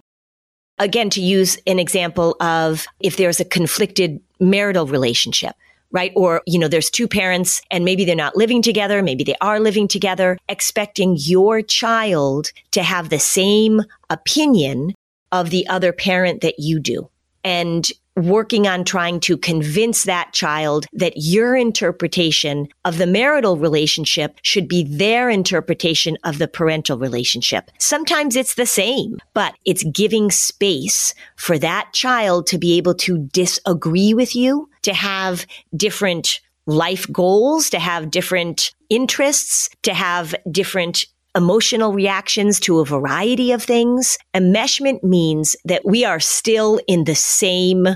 Again, 0.78 1.10
to 1.10 1.20
use 1.20 1.58
an 1.66 1.78
example 1.78 2.36
of 2.40 2.86
if 3.00 3.16
there's 3.16 3.40
a 3.40 3.44
conflicted 3.44 4.20
marital 4.40 4.86
relationship, 4.86 5.54
right? 5.92 6.12
Or, 6.16 6.42
you 6.46 6.58
know, 6.58 6.68
there's 6.68 6.90
two 6.90 7.06
parents 7.06 7.62
and 7.70 7.84
maybe 7.84 8.04
they're 8.04 8.16
not 8.16 8.36
living 8.36 8.62
together. 8.62 9.02
Maybe 9.02 9.24
they 9.24 9.36
are 9.40 9.60
living 9.60 9.86
together, 9.86 10.38
expecting 10.48 11.16
your 11.18 11.62
child 11.62 12.50
to 12.72 12.82
have 12.82 13.08
the 13.08 13.20
same 13.20 13.82
opinion 14.10 14.94
of 15.30 15.50
the 15.50 15.66
other 15.68 15.92
parent 15.92 16.40
that 16.40 16.58
you 16.58 16.80
do. 16.80 17.08
And 17.44 17.90
working 18.16 18.66
on 18.66 18.84
trying 18.84 19.18
to 19.20 19.36
convince 19.36 20.04
that 20.04 20.32
child 20.32 20.86
that 20.92 21.14
your 21.16 21.56
interpretation 21.56 22.68
of 22.84 22.98
the 22.98 23.06
marital 23.06 23.56
relationship 23.56 24.38
should 24.42 24.68
be 24.68 24.84
their 24.84 25.30
interpretation 25.30 26.18
of 26.24 26.38
the 26.38 26.48
parental 26.48 26.98
relationship. 26.98 27.70
Sometimes 27.78 28.36
it's 28.36 28.54
the 28.54 28.66
same, 28.66 29.18
but 29.32 29.54
it's 29.64 29.84
giving 29.84 30.30
space 30.30 31.14
for 31.36 31.58
that 31.58 31.88
child 31.92 32.46
to 32.48 32.58
be 32.58 32.76
able 32.76 32.94
to 32.94 33.18
disagree 33.32 34.12
with 34.12 34.36
you, 34.36 34.68
to 34.82 34.92
have 34.92 35.46
different 35.76 36.40
life 36.66 37.10
goals, 37.10 37.70
to 37.70 37.78
have 37.78 38.10
different 38.10 38.72
interests, 38.88 39.68
to 39.82 39.94
have 39.94 40.34
different 40.50 41.04
emotional 41.34 41.92
reactions 41.92 42.60
to 42.60 42.80
a 42.80 42.84
variety 42.84 43.52
of 43.52 43.62
things. 43.62 44.18
Enmeshment 44.34 45.02
means 45.02 45.56
that 45.64 45.84
we 45.84 46.04
are 46.04 46.20
still 46.20 46.80
in 46.86 47.04
the 47.04 47.14
same 47.14 47.88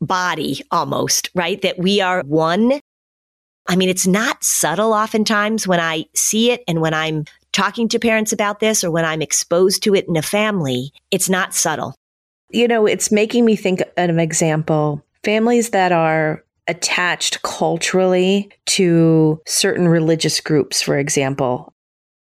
body 0.00 0.62
almost, 0.70 1.30
right? 1.34 1.60
That 1.62 1.78
we 1.78 2.00
are 2.00 2.22
one. 2.22 2.80
I 3.68 3.76
mean, 3.76 3.90
it's 3.90 4.06
not 4.06 4.42
subtle 4.42 4.94
oftentimes 4.94 5.66
when 5.68 5.80
I 5.80 6.06
see 6.14 6.50
it 6.50 6.62
and 6.66 6.80
when 6.80 6.94
I'm 6.94 7.24
talking 7.52 7.88
to 7.88 7.98
parents 7.98 8.32
about 8.32 8.60
this 8.60 8.82
or 8.82 8.90
when 8.90 9.04
I'm 9.04 9.20
exposed 9.20 9.82
to 9.82 9.94
it 9.94 10.08
in 10.08 10.16
a 10.16 10.22
family, 10.22 10.92
it's 11.10 11.28
not 11.28 11.54
subtle. 11.54 11.94
You 12.50 12.66
know, 12.68 12.86
it's 12.86 13.12
making 13.12 13.44
me 13.44 13.56
think 13.56 13.80
of 13.80 13.88
an 13.96 14.18
example. 14.18 15.04
Families 15.28 15.70
that 15.70 15.92
are 15.92 16.42
attached 16.68 17.42
culturally 17.42 18.50
to 18.64 19.38
certain 19.46 19.86
religious 19.86 20.40
groups, 20.40 20.80
for 20.80 20.96
example. 20.96 21.74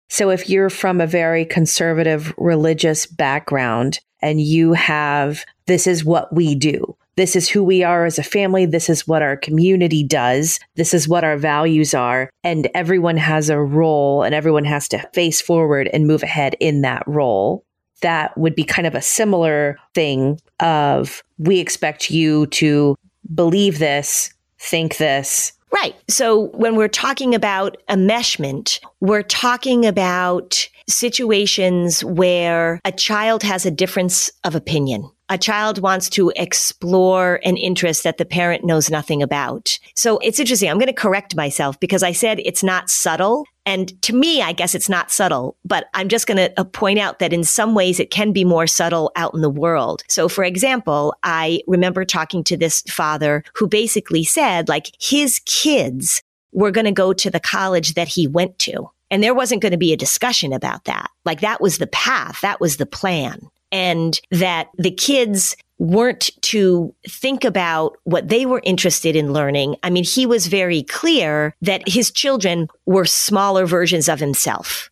So 0.08 0.30
if 0.30 0.48
you're 0.48 0.70
from 0.70 1.00
a 1.00 1.06
very 1.08 1.44
conservative 1.44 2.32
religious 2.38 3.06
background 3.06 3.98
and 4.20 4.40
you 4.40 4.74
have, 4.74 5.44
this 5.66 5.88
is 5.88 6.04
what 6.04 6.32
we 6.32 6.54
do. 6.54 6.96
This 7.16 7.34
is 7.34 7.48
who 7.48 7.64
we 7.64 7.82
are 7.82 8.04
as 8.04 8.20
a 8.20 8.22
family. 8.22 8.66
This 8.66 8.88
is 8.88 9.08
what 9.08 9.20
our 9.20 9.36
community 9.36 10.04
does. 10.04 10.60
This 10.76 10.94
is 10.94 11.08
what 11.08 11.24
our 11.24 11.36
values 11.36 11.94
are. 11.94 12.30
And 12.44 12.68
everyone 12.72 13.16
has 13.16 13.50
a 13.50 13.58
role 13.58 14.22
and 14.22 14.32
everyone 14.32 14.64
has 14.66 14.86
to 14.90 15.04
face 15.12 15.40
forward 15.40 15.90
and 15.92 16.06
move 16.06 16.22
ahead 16.22 16.54
in 16.60 16.82
that 16.82 17.02
role. 17.08 17.64
That 18.02 18.36
would 18.36 18.54
be 18.54 18.64
kind 18.64 18.86
of 18.86 18.94
a 18.94 19.02
similar 19.02 19.78
thing 19.94 20.40
of 20.60 21.22
we 21.38 21.58
expect 21.58 22.10
you 22.10 22.46
to 22.48 22.96
believe 23.34 23.78
this, 23.78 24.32
think 24.58 24.98
this, 24.98 25.52
Right. 25.72 25.96
So 26.06 26.48
when 26.48 26.76
we're 26.76 26.88
talking 26.88 27.34
about 27.34 27.78
enmeshment, 27.88 28.78
we're 29.00 29.22
talking 29.22 29.86
about 29.86 30.68
situations 30.86 32.04
where 32.04 32.78
a 32.84 32.92
child 32.92 33.42
has 33.42 33.64
a 33.64 33.70
difference 33.70 34.30
of 34.44 34.54
opinion. 34.54 35.10
A 35.32 35.38
child 35.38 35.80
wants 35.80 36.10
to 36.10 36.30
explore 36.36 37.40
an 37.42 37.56
interest 37.56 38.04
that 38.04 38.18
the 38.18 38.26
parent 38.26 38.66
knows 38.66 38.90
nothing 38.90 39.22
about. 39.22 39.78
So 39.96 40.18
it's 40.18 40.38
interesting. 40.38 40.68
I'm 40.68 40.76
going 40.76 40.88
to 40.88 40.92
correct 40.92 41.34
myself 41.34 41.80
because 41.80 42.02
I 42.02 42.12
said 42.12 42.40
it's 42.40 42.62
not 42.62 42.90
subtle. 42.90 43.46
And 43.64 44.00
to 44.02 44.14
me, 44.14 44.42
I 44.42 44.52
guess 44.52 44.74
it's 44.74 44.90
not 44.90 45.10
subtle, 45.10 45.56
but 45.64 45.86
I'm 45.94 46.08
just 46.08 46.26
going 46.26 46.36
to 46.36 46.60
uh, 46.60 46.64
point 46.64 46.98
out 46.98 47.18
that 47.20 47.32
in 47.32 47.44
some 47.44 47.74
ways 47.74 47.98
it 47.98 48.10
can 48.10 48.32
be 48.32 48.44
more 48.44 48.66
subtle 48.66 49.10
out 49.16 49.32
in 49.32 49.40
the 49.40 49.48
world. 49.48 50.02
So 50.06 50.28
for 50.28 50.44
example, 50.44 51.14
I 51.22 51.62
remember 51.66 52.04
talking 52.04 52.44
to 52.44 52.56
this 52.58 52.82
father 52.82 53.42
who 53.54 53.66
basically 53.66 54.24
said 54.24 54.68
like 54.68 54.90
his 55.00 55.40
kids 55.46 56.22
were 56.52 56.70
going 56.70 56.84
to 56.84 56.92
go 56.92 57.14
to 57.14 57.30
the 57.30 57.40
college 57.40 57.94
that 57.94 58.08
he 58.08 58.28
went 58.28 58.58
to. 58.58 58.90
And 59.10 59.22
there 59.22 59.34
wasn't 59.34 59.62
going 59.62 59.72
to 59.72 59.78
be 59.78 59.94
a 59.94 59.96
discussion 59.96 60.52
about 60.52 60.84
that. 60.84 61.10
Like 61.24 61.40
that 61.40 61.62
was 61.62 61.78
the 61.78 61.86
path. 61.86 62.42
That 62.42 62.60
was 62.60 62.76
the 62.76 62.84
plan. 62.84 63.48
And 63.72 64.20
that 64.30 64.68
the 64.76 64.90
kids 64.90 65.56
weren't 65.78 66.30
to 66.42 66.94
think 67.08 67.44
about 67.44 67.96
what 68.04 68.28
they 68.28 68.46
were 68.46 68.60
interested 68.62 69.16
in 69.16 69.32
learning. 69.32 69.74
I 69.82 69.90
mean, 69.90 70.04
he 70.04 70.26
was 70.26 70.46
very 70.46 70.84
clear 70.84 71.56
that 71.60 71.88
his 71.88 72.12
children 72.12 72.68
were 72.86 73.04
smaller 73.04 73.66
versions 73.66 74.08
of 74.08 74.20
himself. 74.20 74.90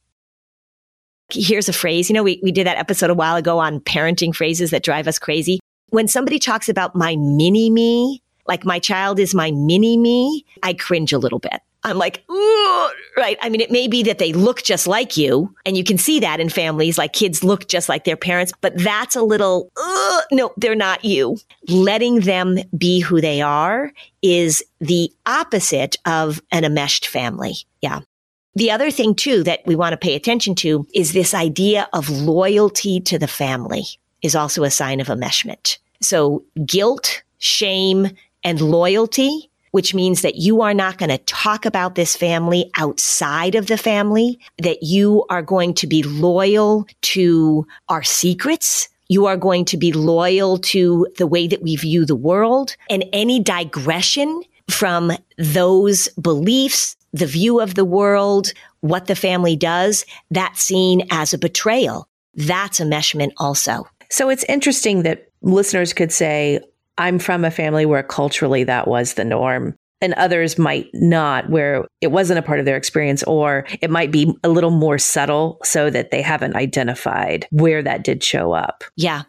Here's 1.33 1.69
a 1.69 1.73
phrase. 1.73 2.11
You 2.11 2.15
know, 2.15 2.25
we, 2.25 2.41
we 2.43 2.51
did 2.51 2.67
that 2.67 2.77
episode 2.77 3.09
a 3.09 3.15
while 3.15 3.37
ago 3.37 3.61
on 3.61 3.79
parenting 3.79 4.35
phrases 4.35 4.71
that 4.71 4.83
drive 4.83 5.07
us 5.07 5.19
crazy. 5.19 5.61
When 5.91 6.09
somebody 6.09 6.41
talks 6.41 6.69
about 6.69 6.97
my 6.97 7.15
mini 7.15 7.71
me, 7.71 8.21
like 8.49 8.65
my 8.65 8.81
child 8.81 9.21
is 9.21 9.33
my 9.33 9.53
mini 9.53 9.97
me, 9.97 10.45
I 10.65 10.73
cringe 10.73 11.13
a 11.13 11.19
little 11.19 11.39
bit. 11.39 11.61
I'm 11.83 11.97
like, 11.97 12.23
right. 13.17 13.39
I 13.41 13.49
mean, 13.49 13.61
it 13.61 13.71
may 13.71 13.89
be 13.89 14.03
that 14.03 14.19
they 14.19 14.33
look 14.33 14.63
just 14.63 14.87
like 14.87 15.17
you 15.17 15.55
and 15.65 15.77
you 15.77 15.85
can 15.85 15.97
see 15.97 16.21
that 16.21 16.39
in 16.39 16.51
families, 16.51 16.99
like 16.99 17.13
kids 17.13 17.43
look 17.43 17.69
just 17.69 17.89
like 17.89 18.05
their 18.05 18.17
parents, 18.17 18.53
but 18.61 18.77
that's 18.77 19.17
a 19.17 19.23
little, 19.23 19.71
no, 20.31 20.53
they're 20.57 20.75
not 20.75 21.05
you. 21.05 21.39
Letting 21.69 22.21
them 22.21 22.59
be 22.77 23.01
who 23.01 23.21
they 23.21 23.41
are 23.41 23.93
is 24.21 24.63
the 24.81 25.11
opposite 25.25 25.97
of 26.05 26.43
an 26.53 26.65
enmeshed 26.65 27.07
family. 27.07 27.55
Yeah. 27.81 28.01
The 28.55 28.71
other 28.71 28.91
thing 28.91 29.15
too 29.15 29.43
that 29.45 29.61
we 29.65 29.77
want 29.77 29.93
to 29.93 29.97
pay 29.97 30.15
attention 30.15 30.55
to 30.57 30.87
is 30.95 31.13
this 31.13 31.35
idea 31.35 31.89
of 31.93 32.11
loyalty 32.11 33.01
to 33.01 33.19
the 33.19 33.29
family 33.29 33.85
is 34.23 34.35
also 34.35 34.65
a 34.65 34.71
sign 34.71 35.01
of 35.01 35.07
enmeshment. 35.07 35.79
So 36.03 36.45
guilt, 36.67 37.23
shame, 37.39 38.09
and 38.45 38.61
loyalty 38.61 39.50
which 39.71 39.95
means 39.95 40.23
that 40.23 40.37
you 40.37 40.63
are 40.63 40.75
not 40.75 40.99
going 40.99 41.11
to 41.11 41.19
talk 41.19 41.65
about 41.65 41.95
this 41.95 42.17
family 42.17 42.71
outside 42.77 43.55
of 43.55 43.67
the 43.67 43.79
family, 43.79 44.39
that 44.59 44.83
you 44.83 45.25
are 45.31 45.43
going 45.43 45.75
to 45.75 45.87
be 45.87 46.03
loyal 46.03 46.87
to 47.03 47.67
our 47.89 48.03
secrets. 48.03 48.89
You 49.09 49.27
are 49.27 49.37
going 49.37 49.65
to 49.67 49.77
be 49.77 49.93
loyal 49.93 50.59
to 50.59 51.07
the 51.19 51.27
way 51.27 51.49
that 51.49 51.63
we 51.63 51.77
view 51.77 52.05
the 52.05 52.17
world 52.17 52.77
and 52.89 53.05
any 53.13 53.41
digression 53.41 54.43
from 54.71 55.13
those 55.37 56.09
beliefs, 56.11 56.97
the 57.13 57.27
view 57.27 57.61
of 57.61 57.75
the 57.75 57.85
world, 57.85 58.53
what 58.81 59.07
the 59.07 59.17
family 59.17 59.57
does, 59.57 60.07
that's 60.31 60.63
seen 60.63 61.07
as 61.11 61.35
a 61.35 61.39
betrayal. 61.39 62.09
That's 62.35 62.79
enmeshment 62.79 63.33
also. 63.37 63.89
So 64.11 64.29
it's 64.29 64.45
interesting 64.45 65.03
that 65.03 65.29
listeners 65.43 65.93
could 65.93 66.13
say, 66.13 66.61
I'm 67.01 67.19
from 67.19 67.45
a 67.45 67.51
family 67.51 67.87
where 67.87 68.03
culturally 68.03 68.63
that 68.65 68.87
was 68.87 69.15
the 69.15 69.25
norm. 69.25 69.75
And 70.03 70.15
others 70.15 70.59
might 70.59 70.89
not, 70.95 71.51
where 71.51 71.87
it 72.01 72.07
wasn't 72.07 72.39
a 72.39 72.43
part 72.43 72.59
of 72.59 72.65
their 72.65 72.77
experience, 72.77 73.23
or 73.25 73.67
it 73.83 73.91
might 73.91 74.11
be 74.11 74.35
a 74.43 74.49
little 74.49 74.71
more 74.71 74.99
subtle 74.99 75.59
so 75.63 75.91
that 75.91 76.11
they 76.11 76.23
haven't 76.23 76.57
identified 76.57 77.47
where 77.51 77.83
that 77.83 78.03
did 78.03 78.25
show 78.25 78.53
up. 78.53 78.83
Yeah. 78.97 79.25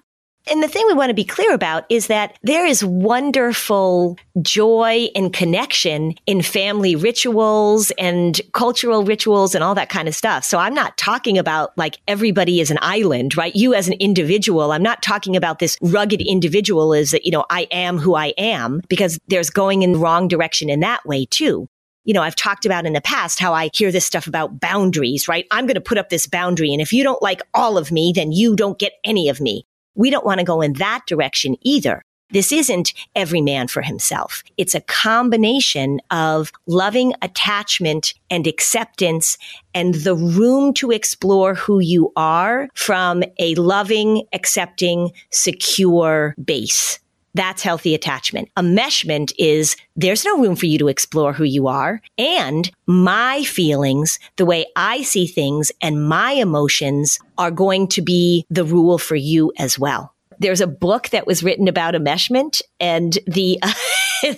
And 0.50 0.64
the 0.64 0.68
thing 0.68 0.86
we 0.88 0.94
want 0.94 1.10
to 1.10 1.14
be 1.14 1.24
clear 1.24 1.54
about 1.54 1.86
is 1.90 2.08
that 2.08 2.38
there 2.42 2.66
is 2.66 2.84
wonderful 2.84 4.18
joy 4.42 5.10
and 5.16 5.32
connection 5.32 6.16
in 6.26 6.42
family 6.42 6.96
rituals 6.96 7.92
and 7.92 8.42
cultural 8.54 9.04
rituals 9.04 9.54
and 9.54 9.64
all 9.64 9.76
that 9.76 9.90
kind 9.90 10.08
of 10.08 10.16
stuff. 10.16 10.44
So 10.44 10.58
I'm 10.58 10.74
not 10.74 10.98
talking 10.98 11.38
about 11.38 11.78
like 11.78 11.98
everybody 12.08 12.60
is 12.60 12.72
an 12.72 12.80
island, 12.82 13.38
right? 13.38 13.56
You 13.56 13.74
as 13.76 13.88
an 13.88 13.94
individual. 13.94 14.72
I'm 14.72 14.84
not 14.84 15.04
talking 15.04 15.36
about 15.36 15.60
this 15.60 15.78
rugged 15.82 16.22
individual 16.22 16.94
is 16.94 17.12
that, 17.12 17.24
you 17.24 17.32
know, 17.32 17.46
I 17.50 17.68
am 17.72 18.00
who 18.00 18.16
I 18.16 18.34
am 18.38 18.82
because 18.90 19.20
there's 19.28 19.50
going 19.50 19.84
in 19.84 19.94
the 19.94 20.00
wrong 20.00 20.28
direction 20.28 20.70
in 20.70 20.80
that 20.80 21.06
way 21.06 21.26
too 21.26 21.68
you 22.04 22.14
know, 22.14 22.24
I've 22.24 22.36
talked 22.36 22.66
about 22.66 22.86
in 22.86 22.94
the 22.94 23.02
past 23.02 23.40
how 23.40 23.54
I 23.54 23.70
hear 23.74 23.92
this 23.92 24.06
stuff 24.06 24.26
about 24.26 24.60
boundaries, 24.60 25.28
right? 25.28 25.46
I'm 25.52 25.68
going 25.68 25.76
to 25.76 25.82
put 25.82 26.00
up 26.00 26.10
this 26.10 26.26
boundary. 26.26 26.74
And 26.74 26.82
if 26.82 26.92
you 26.92 27.04
don't 27.04 27.22
like 27.22 27.42
all 27.54 27.78
of 27.78 27.92
me, 27.92 28.12
then 28.14 28.32
you 28.32 28.56
don't 28.56 28.80
get 28.80 28.94
any 29.04 29.30
of 29.30 29.40
me. 29.40 29.66
We 29.96 30.10
don't 30.10 30.26
want 30.26 30.40
to 30.40 30.46
go 30.46 30.62
in 30.62 30.74
that 30.74 31.04
direction 31.08 31.56
either. 31.62 32.02
This 32.32 32.54
isn't 32.54 32.94
every 33.14 33.42
man 33.42 33.68
for 33.68 33.82
himself. 33.82 34.42
It's 34.58 34.74
a 34.74 34.82
combination 34.82 36.00
of 36.12 36.52
loving 36.66 37.14
attachment 37.22 38.14
and 38.30 38.48
acceptance 38.48 39.38
and 39.74 39.96
the 39.96 40.16
room 40.16 40.74
to 40.76 40.92
explore 40.92 41.56
who 41.56 41.80
you 41.80 42.14
are 42.16 42.70
from 42.74 43.24
a 43.38 43.54
loving, 43.56 44.24
accepting, 44.32 45.12
secure 45.30 46.34
base. 46.44 47.01
That's 47.34 47.62
healthy 47.62 47.96
attachment. 47.96 48.50
Enmeshment 48.58 49.32
is 49.38 49.76
there's 49.96 50.26
no 50.26 50.40
room 50.40 50.56
for 50.56 50.66
you 50.66 50.78
to 50.80 50.88
explore 50.88 51.34
who 51.34 51.44
you 51.44 51.68
are. 51.68 52.02
And 52.18 52.70
my 52.88 53.44
feelings, 53.44 54.20
the 54.36 54.46
way 54.46 54.66
I 54.76 55.02
see 55.04 55.28
things 55.28 55.72
and 55.82 56.08
my 56.08 56.32
emotions 56.34 57.20
are 57.38 57.52
going 57.52 57.88
to 57.90 58.02
be 58.02 58.46
the 58.50 58.66
rule 58.66 58.98
for 58.98 59.16
you 59.16 59.52
as 59.58 59.80
well. 59.80 60.14
There's 60.40 60.62
a 60.62 60.68
book 60.68 61.10
that 61.10 61.28
was 61.28 61.44
written 61.44 61.68
about 61.68 61.94
enmeshment 61.94 62.62
and 62.80 63.18
the, 63.28 63.60
uh, 63.62 63.74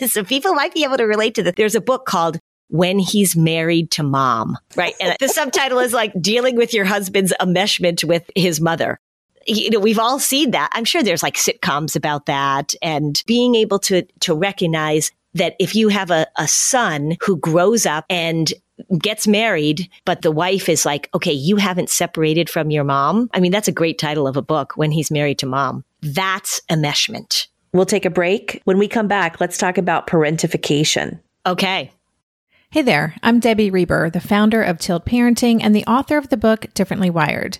so 0.08 0.24
people 0.24 0.54
might 0.54 0.74
be 0.74 0.84
able 0.84 0.98
to 0.98 1.06
relate 1.06 1.36
to 1.36 1.44
that. 1.44 1.56
There's 1.56 1.76
a 1.76 1.82
book 1.82 2.06
called 2.06 2.40
when 2.68 2.98
he's 2.98 3.36
married 3.36 3.92
to 3.92 4.04
mom, 4.04 4.58
right? 4.76 4.96
And 5.00 5.16
the 5.20 5.28
subtitle 5.28 5.80
is 5.80 5.94
like 5.94 6.12
dealing 6.20 6.56
with 6.56 6.74
your 6.74 6.86
husband's 6.86 7.34
enmeshment 7.40 8.04
with 8.04 8.30
his 8.36 8.60
mother 8.60 9.00
you 9.46 9.70
know, 9.70 9.80
we've 9.80 10.00
all 10.00 10.20
seen 10.20 10.52
that. 10.52 10.70
I'm 10.74 10.86
sure 10.86 11.04
there's 11.04 11.24
like 11.24 11.36
sitcoms 11.36 11.96
about 11.96 12.26
that 12.28 12.74
and 12.82 13.22
being 13.26 13.56
able 13.56 13.80
to, 13.80 14.04
to 14.22 14.34
recognize 14.34 15.12
that 15.34 15.56
if 15.60 15.76
you 15.76 15.90
have 15.90 16.12
a, 16.12 16.28
a 16.38 16.48
son 16.48 17.18
who 17.22 17.38
grows 17.38 17.86
up 17.86 18.06
and 18.10 18.54
gets 19.00 19.28
married, 19.28 19.90
but 20.06 20.22
the 20.22 20.32
wife 20.32 20.70
is 20.70 20.86
like, 20.86 21.10
okay, 21.14 21.32
you 21.32 21.58
haven't 21.58 21.90
separated 21.90 22.50
from 22.50 22.72
your 22.72 22.84
mom. 22.84 23.30
I 23.34 23.40
mean, 23.40 23.52
that's 23.52 23.68
a 23.68 23.74
great 23.74 24.00
title 24.00 24.28
of 24.28 24.38
a 24.38 24.42
book 24.42 24.74
when 24.76 24.92
he's 24.92 25.12
married 25.12 25.40
to 25.40 25.46
mom. 25.46 25.84
That's 26.02 26.62
enmeshment. 26.70 27.48
We'll 27.72 27.86
take 27.86 28.06
a 28.06 28.10
break. 28.10 28.62
When 28.66 28.78
we 28.78 28.88
come 28.88 29.08
back, 29.08 29.40
let's 29.40 29.58
talk 29.58 29.78
about 29.78 30.08
parentification. 30.08 31.20
Okay. 31.46 31.92
Hey 32.70 32.82
there, 32.82 33.16
I'm 33.22 33.40
Debbie 33.40 33.70
Reber, 33.70 34.10
the 34.10 34.20
founder 34.20 34.64
of 34.64 34.80
Tilt 34.80 35.06
Parenting 35.06 35.60
and 35.62 35.76
the 35.76 35.86
author 35.86 36.18
of 36.18 36.30
the 36.30 36.38
book 36.38 36.74
Differently 36.74 37.12
Wired. 37.12 37.60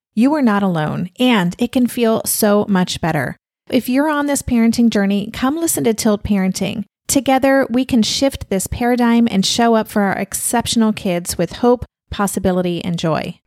you 0.13 0.33
are 0.35 0.41
not 0.41 0.63
alone, 0.63 1.09
and 1.19 1.55
it 1.57 1.71
can 1.71 1.87
feel 1.87 2.21
so 2.25 2.65
much 2.67 2.99
better. 3.01 3.37
If 3.69 3.87
you're 3.87 4.09
on 4.09 4.25
this 4.25 4.41
parenting 4.41 4.89
journey, 4.89 5.29
come 5.31 5.55
listen 5.57 5.83
to 5.85 5.93
Tilt 5.93 6.23
Parenting. 6.23 6.83
Together, 7.07 7.65
we 7.69 7.85
can 7.85 8.03
shift 8.03 8.49
this 8.49 8.67
paradigm 8.67 9.27
and 9.31 9.45
show 9.45 9.75
up 9.75 9.87
for 9.87 10.01
our 10.01 10.17
exceptional 10.17 10.91
kids 10.93 11.37
with 11.37 11.53
hope, 11.53 11.85
possibility, 12.09 12.83
and 12.83 12.99
joy. 12.99 13.39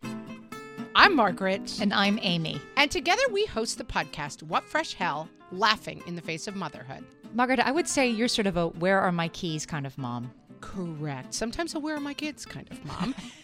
I'm 0.95 1.17
Margaret. 1.17 1.79
And 1.81 1.93
I'm 1.93 2.19
Amy. 2.23 2.61
And 2.77 2.91
together 2.91 3.23
we 3.33 3.45
host 3.47 3.79
the 3.79 3.85
podcast, 3.85 4.43
What 4.43 4.65
Fresh 4.65 4.95
Hell 4.95 5.29
Laughing 5.51 6.03
in 6.07 6.15
the 6.15 6.23
Face 6.23 6.47
of 6.47 6.57
Motherhood. 6.57 7.05
Margaret, 7.35 7.61
I 7.61 7.73
would 7.73 7.89
say 7.89 8.09
you're 8.09 8.29
sort 8.29 8.47
of 8.47 8.57
a 8.57 8.69
where 8.69 9.01
are 9.01 9.13
my 9.13 9.29
keys 9.29 9.67
kind 9.67 9.87
of 9.87 9.99
mom. 9.99 10.31
Correct. 10.61 11.35
Sometimes 11.35 11.75
a 11.75 11.81
where 11.81 11.97
are 11.97 12.01
my 12.01 12.15
kids 12.15 12.47
kind 12.47 12.69
of 12.71 12.83
mom. 12.85 13.15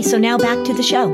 Okay, 0.00 0.08
so 0.08 0.16
now 0.16 0.38
back 0.38 0.64
to 0.64 0.72
the 0.72 0.82
show. 0.82 1.10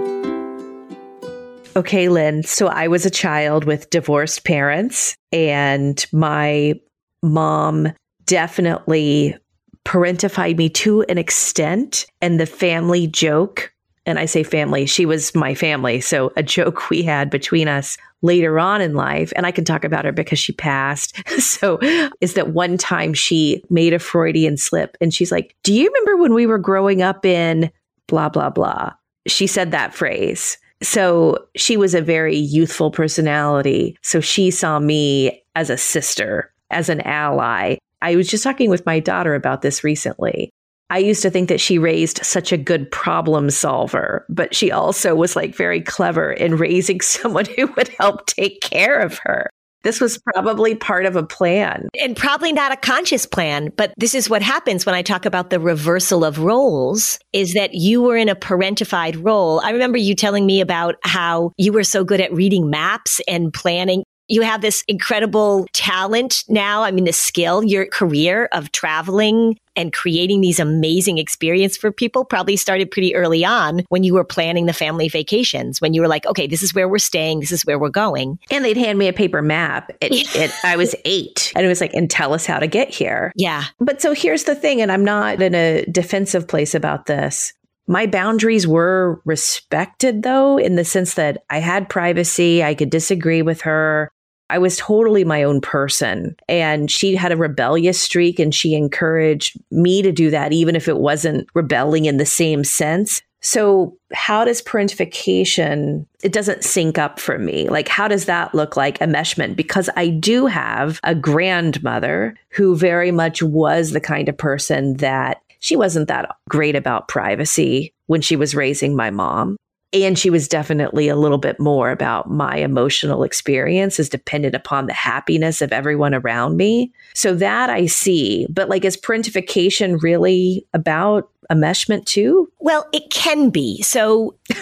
Okay, 1.74 2.08
Lynn. 2.08 2.44
So 2.44 2.68
I 2.68 2.86
was 2.86 3.04
a 3.04 3.10
child 3.10 3.64
with 3.64 3.90
divorced 3.90 4.44
parents, 4.44 5.16
and 5.32 6.06
my 6.12 6.74
mom 7.20 7.92
definitely 8.26 9.36
parentified 9.84 10.56
me 10.56 10.68
to 10.68 11.02
an 11.08 11.18
extent. 11.18 12.06
And 12.20 12.38
the 12.38 12.46
family 12.46 13.08
joke, 13.08 13.72
and 14.06 14.20
I 14.20 14.26
say 14.26 14.44
family, 14.44 14.86
she 14.86 15.04
was 15.04 15.34
my 15.34 15.52
family. 15.52 16.00
So 16.00 16.32
a 16.36 16.44
joke 16.44 16.88
we 16.88 17.02
had 17.02 17.28
between 17.28 17.66
us 17.66 17.98
later 18.22 18.60
on 18.60 18.80
in 18.80 18.94
life, 18.94 19.32
and 19.34 19.46
I 19.46 19.50
can 19.50 19.64
talk 19.64 19.82
about 19.82 20.04
her 20.04 20.12
because 20.12 20.38
she 20.38 20.52
passed. 20.52 21.28
so 21.40 21.80
is 22.20 22.34
that 22.34 22.50
one 22.50 22.78
time 22.78 23.14
she 23.14 23.64
made 23.68 23.94
a 23.94 23.98
Freudian 23.98 24.56
slip 24.56 24.96
and 25.00 25.12
she's 25.12 25.32
like, 25.32 25.56
Do 25.64 25.74
you 25.74 25.88
remember 25.88 26.22
when 26.22 26.34
we 26.34 26.46
were 26.46 26.58
growing 26.58 27.02
up 27.02 27.24
in 27.24 27.72
blah, 28.06 28.28
blah, 28.28 28.50
blah. 28.50 28.92
She 29.26 29.46
said 29.46 29.70
that 29.70 29.94
phrase. 29.94 30.58
So 30.82 31.38
she 31.56 31.76
was 31.76 31.94
a 31.94 32.02
very 32.02 32.36
youthful 32.36 32.90
personality. 32.90 33.96
So 34.02 34.20
she 34.20 34.50
saw 34.50 34.78
me 34.78 35.42
as 35.54 35.70
a 35.70 35.76
sister, 35.76 36.52
as 36.70 36.88
an 36.88 37.00
ally. 37.02 37.76
I 38.02 38.16
was 38.16 38.28
just 38.28 38.44
talking 38.44 38.68
with 38.70 38.86
my 38.86 39.00
daughter 39.00 39.34
about 39.34 39.62
this 39.62 39.82
recently. 39.82 40.50
I 40.88 40.98
used 40.98 41.22
to 41.22 41.30
think 41.30 41.48
that 41.48 41.60
she 41.60 41.78
raised 41.78 42.24
such 42.24 42.52
a 42.52 42.56
good 42.56 42.90
problem 42.92 43.50
solver, 43.50 44.24
but 44.28 44.54
she 44.54 44.70
also 44.70 45.16
was 45.16 45.34
like 45.34 45.54
very 45.54 45.80
clever 45.80 46.32
in 46.32 46.56
raising 46.56 47.00
someone 47.02 47.46
who 47.56 47.66
would 47.76 47.88
help 47.98 48.26
take 48.26 48.60
care 48.60 49.00
of 49.00 49.18
her. 49.24 49.50
This 49.86 50.00
was 50.00 50.18
probably 50.34 50.74
part 50.74 51.06
of 51.06 51.14
a 51.14 51.22
plan. 51.22 51.88
And 52.02 52.16
probably 52.16 52.52
not 52.52 52.72
a 52.72 52.76
conscious 52.76 53.24
plan, 53.24 53.70
but 53.76 53.94
this 53.96 54.16
is 54.16 54.28
what 54.28 54.42
happens 54.42 54.84
when 54.84 54.96
I 54.96 55.02
talk 55.02 55.24
about 55.24 55.50
the 55.50 55.60
reversal 55.60 56.24
of 56.24 56.40
roles 56.40 57.20
is 57.32 57.54
that 57.54 57.74
you 57.74 58.02
were 58.02 58.16
in 58.16 58.28
a 58.28 58.34
parentified 58.34 59.24
role. 59.24 59.60
I 59.60 59.70
remember 59.70 59.96
you 59.96 60.16
telling 60.16 60.44
me 60.44 60.60
about 60.60 60.96
how 61.04 61.52
you 61.56 61.72
were 61.72 61.84
so 61.84 62.02
good 62.02 62.20
at 62.20 62.32
reading 62.32 62.68
maps 62.68 63.20
and 63.28 63.52
planning. 63.52 64.02
You 64.28 64.42
have 64.42 64.60
this 64.60 64.84
incredible 64.88 65.66
talent 65.72 66.44
now. 66.48 66.82
I 66.82 66.90
mean, 66.90 67.04
the 67.04 67.12
skill, 67.12 67.62
your 67.62 67.86
career 67.86 68.48
of 68.52 68.72
traveling 68.72 69.58
and 69.76 69.92
creating 69.92 70.40
these 70.40 70.58
amazing 70.58 71.18
experiences 71.18 71.76
for 71.76 71.92
people 71.92 72.24
probably 72.24 72.56
started 72.56 72.90
pretty 72.90 73.14
early 73.14 73.44
on 73.44 73.84
when 73.88 74.02
you 74.02 74.14
were 74.14 74.24
planning 74.24 74.66
the 74.66 74.72
family 74.72 75.08
vacations, 75.08 75.80
when 75.80 75.94
you 75.94 76.00
were 76.00 76.08
like, 76.08 76.26
okay, 76.26 76.46
this 76.46 76.62
is 76.62 76.74
where 76.74 76.88
we're 76.88 76.98
staying, 76.98 77.40
this 77.40 77.52
is 77.52 77.64
where 77.64 77.78
we're 77.78 77.90
going. 77.90 78.38
And 78.50 78.64
they'd 78.64 78.76
hand 78.76 78.98
me 78.98 79.06
a 79.06 79.12
paper 79.12 79.42
map. 79.42 79.92
It, 80.00 80.12
it, 80.34 80.50
I 80.64 80.76
was 80.76 80.94
eight, 81.04 81.52
and 81.54 81.64
it 81.64 81.68
was 81.68 81.80
like, 81.80 81.94
and 81.94 82.10
tell 82.10 82.32
us 82.32 82.46
how 82.46 82.58
to 82.58 82.66
get 82.66 82.88
here. 82.88 83.32
Yeah. 83.36 83.64
But 83.78 84.00
so 84.00 84.12
here's 84.12 84.44
the 84.44 84.54
thing, 84.54 84.80
and 84.80 84.90
I'm 84.90 85.04
not 85.04 85.40
in 85.40 85.54
a 85.54 85.84
defensive 85.86 86.48
place 86.48 86.74
about 86.74 87.06
this. 87.06 87.52
My 87.88 88.06
boundaries 88.06 88.66
were 88.66 89.20
respected, 89.24 90.24
though, 90.24 90.58
in 90.58 90.74
the 90.74 90.84
sense 90.84 91.14
that 91.14 91.44
I 91.50 91.60
had 91.60 91.88
privacy. 91.88 92.64
I 92.64 92.74
could 92.74 92.90
disagree 92.90 93.42
with 93.42 93.60
her. 93.60 94.10
I 94.50 94.58
was 94.58 94.76
totally 94.76 95.24
my 95.24 95.42
own 95.42 95.60
person. 95.60 96.36
And 96.48 96.90
she 96.90 97.16
had 97.16 97.32
a 97.32 97.36
rebellious 97.36 98.00
streak 98.00 98.38
and 98.38 98.54
she 98.54 98.74
encouraged 98.74 99.58
me 99.70 100.02
to 100.02 100.12
do 100.12 100.30
that, 100.30 100.52
even 100.52 100.76
if 100.76 100.88
it 100.88 100.98
wasn't 100.98 101.48
rebelling 101.54 102.04
in 102.04 102.16
the 102.16 102.26
same 102.26 102.64
sense. 102.64 103.22
So, 103.42 103.96
how 104.12 104.44
does 104.44 104.62
parentification? 104.62 106.06
It 106.22 106.32
doesn't 106.32 106.64
sync 106.64 106.98
up 106.98 107.20
for 107.20 107.38
me. 107.38 107.68
Like, 107.68 107.86
how 107.86 108.08
does 108.08 108.24
that 108.24 108.54
look 108.54 108.76
like 108.76 108.98
enmeshment? 108.98 109.54
Because 109.56 109.88
I 109.94 110.08
do 110.08 110.46
have 110.46 110.98
a 111.04 111.14
grandmother 111.14 112.34
who 112.50 112.74
very 112.74 113.12
much 113.12 113.42
was 113.42 113.90
the 113.90 114.00
kind 114.00 114.28
of 114.28 114.36
person 114.36 114.94
that 114.96 115.42
she 115.60 115.76
wasn't 115.76 116.08
that 116.08 116.34
great 116.48 116.76
about 116.76 117.08
privacy 117.08 117.92
when 118.06 118.20
she 118.20 118.36
was 118.36 118.54
raising 118.54 118.96
my 118.96 119.10
mom. 119.10 119.56
And 120.04 120.18
she 120.18 120.30
was 120.30 120.48
definitely 120.48 121.08
a 121.08 121.16
little 121.16 121.38
bit 121.38 121.58
more 121.58 121.90
about 121.90 122.30
my 122.30 122.56
emotional 122.56 123.22
experience 123.22 123.98
is 123.98 124.08
dependent 124.08 124.54
upon 124.54 124.86
the 124.86 124.92
happiness 124.92 125.62
of 125.62 125.72
everyone 125.72 126.14
around 126.14 126.56
me. 126.56 126.92
So 127.14 127.34
that 127.36 127.70
I 127.70 127.86
see. 127.86 128.46
But 128.50 128.68
like, 128.68 128.84
is 128.84 128.96
parentification 128.96 130.02
really 130.02 130.66
about 130.74 131.30
enmeshment 131.50 132.06
too? 132.06 132.50
Well, 132.58 132.86
it 132.92 133.10
can 133.10 133.50
be. 133.50 133.80
So 133.82 134.34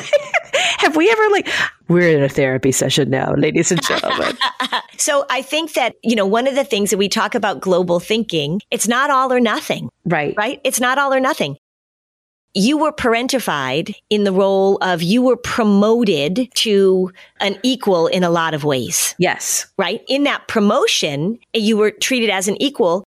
have 0.78 0.96
we 0.96 1.10
ever 1.10 1.28
like, 1.30 1.48
we're 1.88 2.16
in 2.16 2.22
a 2.22 2.28
therapy 2.28 2.72
session 2.72 3.10
now, 3.10 3.34
ladies 3.34 3.72
and 3.72 3.82
gentlemen. 3.82 4.36
so 4.96 5.24
I 5.30 5.42
think 5.42 5.74
that, 5.74 5.94
you 6.02 6.14
know, 6.14 6.26
one 6.26 6.46
of 6.46 6.54
the 6.54 6.64
things 6.64 6.90
that 6.90 6.98
we 6.98 7.08
talk 7.08 7.34
about 7.34 7.60
global 7.60 8.00
thinking, 8.00 8.60
it's 8.70 8.88
not 8.88 9.10
all 9.10 9.32
or 9.32 9.40
nothing. 9.40 9.90
Right. 10.04 10.34
Right. 10.36 10.60
It's 10.64 10.80
not 10.80 10.98
all 10.98 11.12
or 11.12 11.20
nothing 11.20 11.56
you 12.54 12.78
were 12.78 12.92
parentified 12.92 13.94
in 14.10 14.24
the 14.24 14.32
role 14.32 14.78
of 14.80 15.02
you 15.02 15.22
were 15.22 15.36
promoted 15.36 16.48
to 16.54 17.12
an 17.40 17.58
equal 17.62 18.06
in 18.06 18.22
a 18.22 18.30
lot 18.30 18.54
of 18.54 18.64
ways. 18.64 19.14
Yes. 19.18 19.66
Right? 19.76 20.02
In 20.08 20.22
that 20.24 20.46
promotion, 20.46 21.38
you 21.52 21.76
were 21.76 21.90
treated 21.90 22.30
as 22.30 22.48
an 22.48 22.60
equal. 22.62 23.04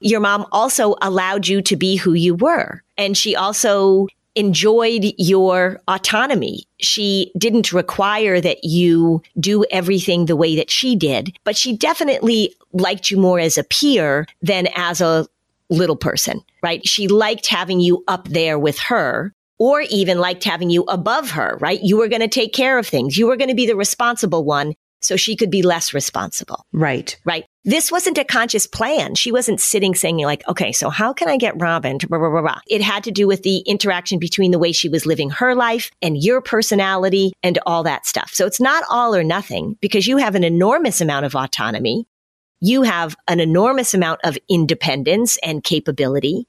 Your 0.00 0.20
mom 0.20 0.46
also 0.52 0.94
allowed 1.02 1.48
you 1.48 1.60
to 1.62 1.76
be 1.76 1.96
who 1.96 2.14
you 2.14 2.34
were. 2.34 2.82
And 2.96 3.16
she 3.16 3.34
also 3.34 4.06
enjoyed 4.36 5.12
your 5.16 5.80
autonomy. 5.88 6.64
She 6.80 7.32
didn't 7.38 7.72
require 7.72 8.40
that 8.40 8.64
you 8.64 9.22
do 9.38 9.64
everything 9.70 10.26
the 10.26 10.36
way 10.36 10.56
that 10.56 10.70
she 10.70 10.96
did, 10.96 11.36
but 11.44 11.56
she 11.56 11.76
definitely 11.76 12.54
liked 12.72 13.10
you 13.10 13.16
more 13.16 13.38
as 13.38 13.56
a 13.56 13.64
peer 13.64 14.26
than 14.42 14.68
as 14.74 15.00
a 15.00 15.26
little 15.70 15.96
person, 15.96 16.40
right? 16.62 16.86
She 16.86 17.08
liked 17.08 17.46
having 17.46 17.80
you 17.80 18.04
up 18.08 18.28
there 18.28 18.58
with 18.58 18.78
her 18.78 19.32
or 19.58 19.82
even 19.82 20.18
liked 20.18 20.44
having 20.44 20.70
you 20.70 20.82
above 20.84 21.30
her, 21.30 21.58
right? 21.60 21.80
You 21.82 21.96
were 21.96 22.08
going 22.08 22.22
to 22.22 22.28
take 22.28 22.52
care 22.52 22.78
of 22.78 22.86
things. 22.86 23.16
You 23.16 23.26
were 23.26 23.36
going 23.36 23.50
to 23.50 23.54
be 23.54 23.66
the 23.66 23.76
responsible 23.76 24.44
one 24.44 24.74
so 25.04 25.16
she 25.16 25.36
could 25.36 25.50
be 25.50 25.62
less 25.62 25.92
responsible. 25.92 26.64
Right. 26.72 27.16
Right. 27.24 27.44
This 27.64 27.92
wasn't 27.92 28.18
a 28.18 28.24
conscious 28.24 28.66
plan. 28.66 29.14
She 29.14 29.32
wasn't 29.32 29.60
sitting 29.60 29.94
saying 29.94 30.18
like, 30.18 30.46
okay, 30.48 30.72
so 30.72 30.90
how 30.90 31.12
can 31.12 31.28
I 31.28 31.36
get 31.36 31.60
Robin 31.60 31.98
to 31.98 32.08
blah, 32.08 32.18
blah, 32.18 32.30
blah, 32.30 32.42
blah. 32.42 32.60
It 32.68 32.82
had 32.82 33.04
to 33.04 33.10
do 33.10 33.26
with 33.26 33.42
the 33.42 33.58
interaction 33.58 34.18
between 34.18 34.50
the 34.50 34.58
way 34.58 34.72
she 34.72 34.88
was 34.88 35.06
living 35.06 35.30
her 35.30 35.54
life 35.54 35.90
and 36.02 36.22
your 36.22 36.40
personality 36.40 37.32
and 37.42 37.58
all 37.66 37.82
that 37.84 38.06
stuff. 38.06 38.30
So 38.32 38.46
it's 38.46 38.60
not 38.60 38.84
all 38.90 39.14
or 39.14 39.24
nothing 39.24 39.76
because 39.80 40.06
you 40.06 40.16
have 40.16 40.34
an 40.34 40.44
enormous 40.44 41.00
amount 41.00 41.26
of 41.26 41.34
autonomy 41.34 42.06
you 42.64 42.80
have 42.82 43.14
an 43.28 43.40
enormous 43.40 43.92
amount 43.92 44.20
of 44.24 44.38
independence 44.48 45.36
and 45.42 45.62
capability. 45.62 46.48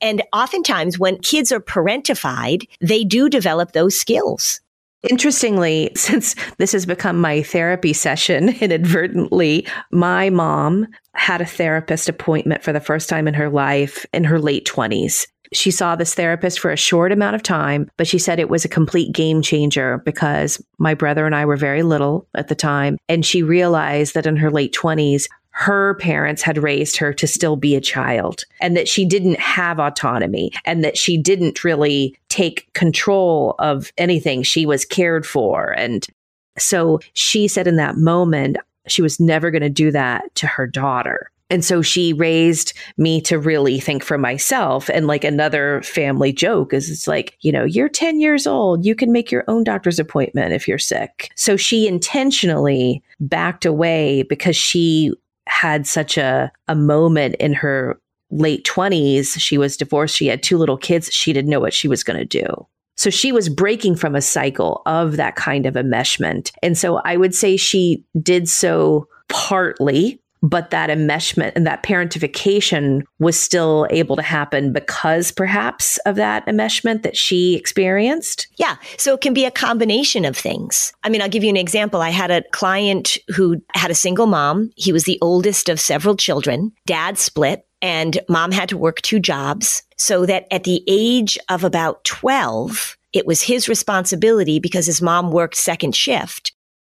And 0.00 0.22
oftentimes 0.32 0.96
when 0.96 1.18
kids 1.18 1.50
are 1.50 1.58
parentified, 1.58 2.68
they 2.80 3.02
do 3.02 3.28
develop 3.28 3.72
those 3.72 3.98
skills. 3.98 4.60
Interestingly, 5.10 5.90
since 5.96 6.36
this 6.58 6.70
has 6.70 6.86
become 6.86 7.20
my 7.20 7.42
therapy 7.42 7.92
session 7.92 8.50
inadvertently, 8.60 9.66
my 9.90 10.30
mom 10.30 10.86
had 11.14 11.40
a 11.40 11.46
therapist 11.46 12.08
appointment 12.08 12.62
for 12.62 12.72
the 12.72 12.80
first 12.80 13.08
time 13.08 13.26
in 13.26 13.34
her 13.34 13.50
life 13.50 14.06
in 14.12 14.22
her 14.22 14.38
late 14.38 14.68
20s. 14.68 15.26
She 15.52 15.72
saw 15.72 15.96
this 15.96 16.14
therapist 16.14 16.60
for 16.60 16.70
a 16.70 16.76
short 16.76 17.12
amount 17.12 17.36
of 17.36 17.42
time, 17.42 17.90
but 17.96 18.06
she 18.06 18.18
said 18.18 18.38
it 18.38 18.48
was 18.48 18.64
a 18.64 18.68
complete 18.68 19.12
game 19.12 19.42
changer 19.42 19.98
because 20.04 20.62
my 20.78 20.94
brother 20.94 21.26
and 21.26 21.34
I 21.34 21.44
were 21.44 21.56
very 21.56 21.82
little 21.82 22.28
at 22.34 22.48
the 22.48 22.54
time. 22.54 22.98
And 23.08 23.24
she 23.24 23.42
realized 23.42 24.14
that 24.14 24.26
in 24.26 24.36
her 24.36 24.50
late 24.50 24.74
20s, 24.74 25.26
her 25.58 25.94
parents 25.94 26.42
had 26.42 26.58
raised 26.58 26.98
her 26.98 27.14
to 27.14 27.26
still 27.26 27.56
be 27.56 27.74
a 27.74 27.80
child 27.80 28.44
and 28.60 28.76
that 28.76 28.86
she 28.86 29.06
didn't 29.06 29.40
have 29.40 29.80
autonomy 29.80 30.52
and 30.66 30.84
that 30.84 30.98
she 30.98 31.16
didn't 31.16 31.64
really 31.64 32.14
take 32.28 32.70
control 32.74 33.54
of 33.58 33.90
anything. 33.96 34.42
She 34.42 34.66
was 34.66 34.84
cared 34.84 35.24
for. 35.24 35.70
And 35.70 36.06
so 36.58 37.00
she 37.14 37.48
said 37.48 37.66
in 37.66 37.76
that 37.76 37.96
moment, 37.96 38.58
she 38.86 39.00
was 39.00 39.18
never 39.18 39.50
going 39.50 39.62
to 39.62 39.70
do 39.70 39.90
that 39.92 40.34
to 40.34 40.46
her 40.46 40.66
daughter. 40.66 41.30
And 41.48 41.64
so 41.64 41.80
she 41.80 42.12
raised 42.12 42.74
me 42.98 43.22
to 43.22 43.38
really 43.38 43.80
think 43.80 44.04
for 44.04 44.18
myself. 44.18 44.90
And 44.90 45.06
like 45.06 45.24
another 45.24 45.80
family 45.80 46.34
joke 46.34 46.74
is 46.74 46.90
it's 46.90 47.06
like, 47.06 47.34
you 47.40 47.50
know, 47.50 47.64
you're 47.64 47.88
10 47.88 48.20
years 48.20 48.46
old. 48.46 48.84
You 48.84 48.94
can 48.94 49.10
make 49.10 49.32
your 49.32 49.44
own 49.48 49.64
doctor's 49.64 49.98
appointment 49.98 50.52
if 50.52 50.68
you're 50.68 50.76
sick. 50.76 51.30
So 51.34 51.56
she 51.56 51.88
intentionally 51.88 53.02
backed 53.20 53.64
away 53.64 54.22
because 54.24 54.56
she 54.56 55.14
had 55.46 55.86
such 55.86 56.18
a, 56.18 56.50
a 56.68 56.74
moment 56.74 57.36
in 57.36 57.52
her 57.54 58.00
late 58.30 58.64
20s. 58.64 59.38
She 59.38 59.58
was 59.58 59.76
divorced. 59.76 60.16
She 60.16 60.26
had 60.26 60.42
two 60.42 60.58
little 60.58 60.76
kids. 60.76 61.12
She 61.12 61.32
didn't 61.32 61.50
know 61.50 61.60
what 61.60 61.74
she 61.74 61.88
was 61.88 62.02
going 62.02 62.18
to 62.18 62.24
do. 62.24 62.66
So 62.96 63.10
she 63.10 63.30
was 63.30 63.48
breaking 63.48 63.96
from 63.96 64.14
a 64.14 64.22
cycle 64.22 64.82
of 64.86 65.16
that 65.16 65.36
kind 65.36 65.66
of 65.66 65.74
enmeshment. 65.74 66.50
And 66.62 66.78
so 66.78 66.96
I 67.04 67.16
would 67.16 67.34
say 67.34 67.56
she 67.56 68.04
did 68.22 68.48
so 68.48 69.06
partly 69.28 70.20
but 70.42 70.70
that 70.70 70.90
enmeshment 70.90 71.52
and 71.56 71.66
that 71.66 71.82
parentification 71.82 73.02
was 73.18 73.38
still 73.38 73.86
able 73.90 74.16
to 74.16 74.22
happen 74.22 74.72
because 74.72 75.30
perhaps 75.30 75.98
of 75.98 76.16
that 76.16 76.46
enmeshment 76.46 77.02
that 77.02 77.16
she 77.16 77.56
experienced? 77.56 78.46
Yeah. 78.56 78.76
So 78.96 79.14
it 79.14 79.20
can 79.20 79.34
be 79.34 79.44
a 79.44 79.50
combination 79.50 80.24
of 80.24 80.36
things. 80.36 80.92
I 81.02 81.08
mean, 81.08 81.22
I'll 81.22 81.28
give 81.28 81.44
you 81.44 81.50
an 81.50 81.56
example. 81.56 82.00
I 82.00 82.10
had 82.10 82.30
a 82.30 82.42
client 82.52 83.16
who 83.34 83.60
had 83.74 83.90
a 83.90 83.94
single 83.94 84.26
mom. 84.26 84.70
He 84.76 84.92
was 84.92 85.04
the 85.04 85.18
oldest 85.22 85.68
of 85.68 85.80
several 85.80 86.16
children. 86.16 86.72
Dad 86.86 87.18
split 87.18 87.66
and 87.82 88.18
mom 88.28 88.52
had 88.52 88.68
to 88.70 88.78
work 88.78 89.00
two 89.02 89.20
jobs 89.20 89.82
so 89.96 90.26
that 90.26 90.46
at 90.50 90.64
the 90.64 90.82
age 90.86 91.38
of 91.48 91.64
about 91.64 92.04
12, 92.04 92.96
it 93.12 93.26
was 93.26 93.42
his 93.42 93.68
responsibility 93.68 94.58
because 94.58 94.86
his 94.86 95.02
mom 95.02 95.30
worked 95.30 95.56
second 95.56 95.94
shift 95.94 96.52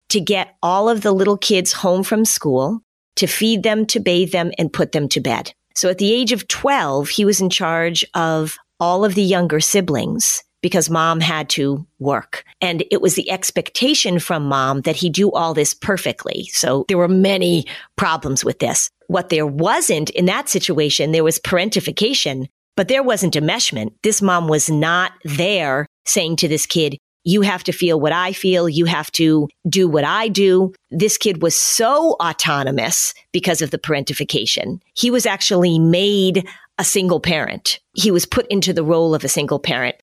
to 0.08 0.20
get 0.20 0.56
all 0.62 0.88
of 0.88 1.00
the 1.00 1.12
little 1.12 1.38
kids 1.38 1.72
home 1.72 2.02
from 2.02 2.24
school 2.24 2.82
to 3.16 3.26
feed 3.26 3.62
them, 3.62 3.86
to 3.86 4.00
bathe 4.00 4.32
them, 4.32 4.52
and 4.58 4.72
put 4.72 4.92
them 4.92 5.08
to 5.08 5.20
bed. 5.20 5.52
So 5.74 5.88
at 5.88 5.98
the 5.98 6.12
age 6.12 6.32
of 6.32 6.48
12, 6.48 7.08
he 7.08 7.24
was 7.24 7.40
in 7.40 7.50
charge 7.50 8.04
of 8.14 8.58
all 8.78 9.04
of 9.04 9.14
the 9.14 9.22
younger 9.22 9.60
siblings 9.60 10.42
because 10.62 10.88
mom 10.88 11.20
had 11.20 11.48
to 11.50 11.84
work. 11.98 12.44
And 12.60 12.84
it 12.90 13.02
was 13.02 13.14
the 13.14 13.30
expectation 13.30 14.18
from 14.18 14.44
mom 14.44 14.82
that 14.82 14.96
he 14.96 15.10
do 15.10 15.30
all 15.32 15.54
this 15.54 15.74
perfectly. 15.74 16.44
So 16.52 16.84
there 16.88 16.98
were 16.98 17.08
many 17.08 17.66
problems 17.96 18.44
with 18.44 18.60
this. 18.60 18.88
What 19.08 19.28
there 19.28 19.46
wasn't 19.46 20.10
in 20.10 20.26
that 20.26 20.48
situation, 20.48 21.12
there 21.12 21.24
was 21.24 21.38
parentification, 21.40 22.46
but 22.76 22.88
there 22.88 23.02
wasn't 23.02 23.34
enmeshment. 23.34 23.92
This 24.02 24.22
mom 24.22 24.48
was 24.48 24.70
not 24.70 25.12
there 25.24 25.86
saying 26.04 26.36
to 26.36 26.48
this 26.48 26.64
kid, 26.64 26.96
you 27.24 27.42
have 27.42 27.64
to 27.64 27.72
feel 27.72 28.00
what 28.00 28.12
I 28.12 28.32
feel. 28.32 28.68
You 28.68 28.84
have 28.86 29.10
to 29.12 29.48
do 29.68 29.88
what 29.88 30.04
I 30.04 30.28
do. 30.28 30.72
This 30.90 31.16
kid 31.18 31.42
was 31.42 31.54
so 31.54 32.12
autonomous 32.14 33.14
because 33.32 33.62
of 33.62 33.70
the 33.70 33.78
parentification. 33.78 34.80
He 34.94 35.10
was 35.10 35.26
actually 35.26 35.78
made 35.78 36.46
a 36.78 36.84
single 36.84 37.20
parent. 37.20 37.80
He 37.94 38.10
was 38.10 38.26
put 38.26 38.46
into 38.48 38.72
the 38.72 38.84
role 38.84 39.14
of 39.14 39.24
a 39.24 39.28
single 39.28 39.58
parent. 39.58 39.96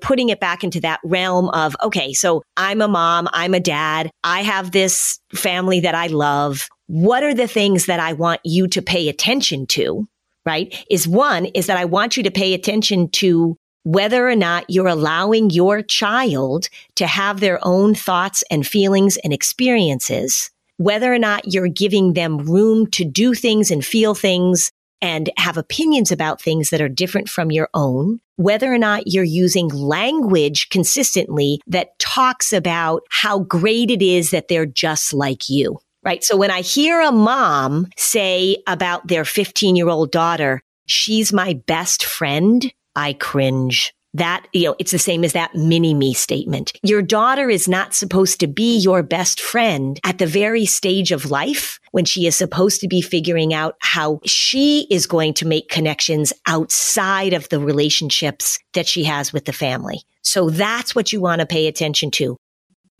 Putting 0.00 0.28
it 0.28 0.40
back 0.40 0.62
into 0.62 0.80
that 0.80 1.00
realm 1.04 1.48
of, 1.50 1.74
okay, 1.82 2.12
so 2.12 2.42
I'm 2.56 2.82
a 2.82 2.88
mom, 2.88 3.28
I'm 3.32 3.54
a 3.54 3.60
dad, 3.60 4.10
I 4.24 4.42
have 4.42 4.72
this 4.72 5.18
family 5.34 5.80
that 5.80 5.94
I 5.94 6.08
love. 6.08 6.68
What 6.86 7.22
are 7.22 7.32
the 7.32 7.48
things 7.48 7.86
that 7.86 7.98
I 7.98 8.12
want 8.12 8.40
you 8.44 8.66
to 8.68 8.82
pay 8.82 9.08
attention 9.08 9.66
to? 9.68 10.06
Right? 10.44 10.84
Is 10.90 11.08
one, 11.08 11.46
is 11.46 11.66
that 11.66 11.78
I 11.78 11.86
want 11.86 12.16
you 12.16 12.22
to 12.22 12.30
pay 12.30 12.54
attention 12.54 13.08
to 13.12 13.56
whether 13.86 14.28
or 14.28 14.36
not 14.36 14.64
you're 14.68 14.86
allowing 14.86 15.48
your 15.48 15.80
child 15.80 16.68
to 16.96 17.06
have 17.06 17.40
their 17.40 17.58
own 17.62 17.94
thoughts 17.94 18.44
and 18.50 18.66
feelings 18.66 19.16
and 19.18 19.32
experiences 19.32 20.50
whether 20.78 21.12
or 21.12 21.18
not 21.18 21.52
you're 21.52 21.68
giving 21.68 22.12
them 22.12 22.38
room 22.38 22.86
to 22.88 23.04
do 23.04 23.34
things 23.34 23.70
and 23.70 23.84
feel 23.84 24.14
things 24.14 24.70
and 25.02 25.30
have 25.36 25.56
opinions 25.56 26.10
about 26.10 26.40
things 26.40 26.70
that 26.70 26.80
are 26.80 26.88
different 26.88 27.28
from 27.28 27.50
your 27.50 27.68
own, 27.74 28.18
whether 28.36 28.72
or 28.72 28.78
not 28.78 29.06
you're 29.06 29.24
using 29.24 29.68
language 29.68 30.68
consistently 30.70 31.60
that 31.66 31.98
talks 31.98 32.52
about 32.52 33.02
how 33.10 33.40
great 33.40 33.90
it 33.90 34.02
is 34.02 34.30
that 34.30 34.48
they're 34.48 34.66
just 34.66 35.12
like 35.12 35.48
you. 35.48 35.78
Right. 36.02 36.22
So 36.22 36.36
when 36.36 36.50
I 36.50 36.60
hear 36.60 37.00
a 37.00 37.12
mom 37.12 37.88
say 37.96 38.62
about 38.66 39.08
their 39.08 39.24
15 39.24 39.76
year 39.76 39.88
old 39.88 40.12
daughter, 40.12 40.62
she's 40.86 41.32
my 41.32 41.54
best 41.66 42.04
friend, 42.04 42.72
I 42.96 43.12
cringe 43.12 43.94
that, 44.14 44.46
you 44.52 44.64
know, 44.64 44.76
it's 44.78 44.92
the 44.92 44.98
same 44.98 45.24
as 45.24 45.34
that 45.34 45.54
mini 45.54 45.94
me 45.94 46.14
statement. 46.14 46.72
Your 46.82 47.02
daughter 47.02 47.50
is 47.50 47.68
not 47.68 47.94
supposed 47.94 48.40
to 48.40 48.46
be 48.46 48.78
your 48.78 49.02
best 49.02 49.40
friend 49.40 50.00
at 50.04 50.18
the 50.18 50.26
very 50.26 50.64
stage 50.64 51.12
of 51.12 51.30
life 51.30 51.78
when 51.92 52.06
she 52.06 52.26
is 52.26 52.34
supposed 52.34 52.80
to 52.80 52.88
be 52.88 53.02
figuring 53.02 53.52
out 53.52 53.76
how 53.80 54.20
she 54.24 54.86
is 54.90 55.06
going 55.06 55.34
to 55.34 55.46
make 55.46 55.68
connections 55.68 56.32
outside 56.46 57.32
of 57.34 57.48
the 57.50 57.60
relationships 57.60 58.58
that 58.72 58.86
she 58.86 59.04
has 59.04 59.32
with 59.32 59.44
the 59.44 59.52
family. 59.52 60.00
So 60.22 60.50
that's 60.50 60.94
what 60.94 61.12
you 61.12 61.20
want 61.20 61.40
to 61.40 61.46
pay 61.46 61.66
attention 61.66 62.10
to. 62.12 62.36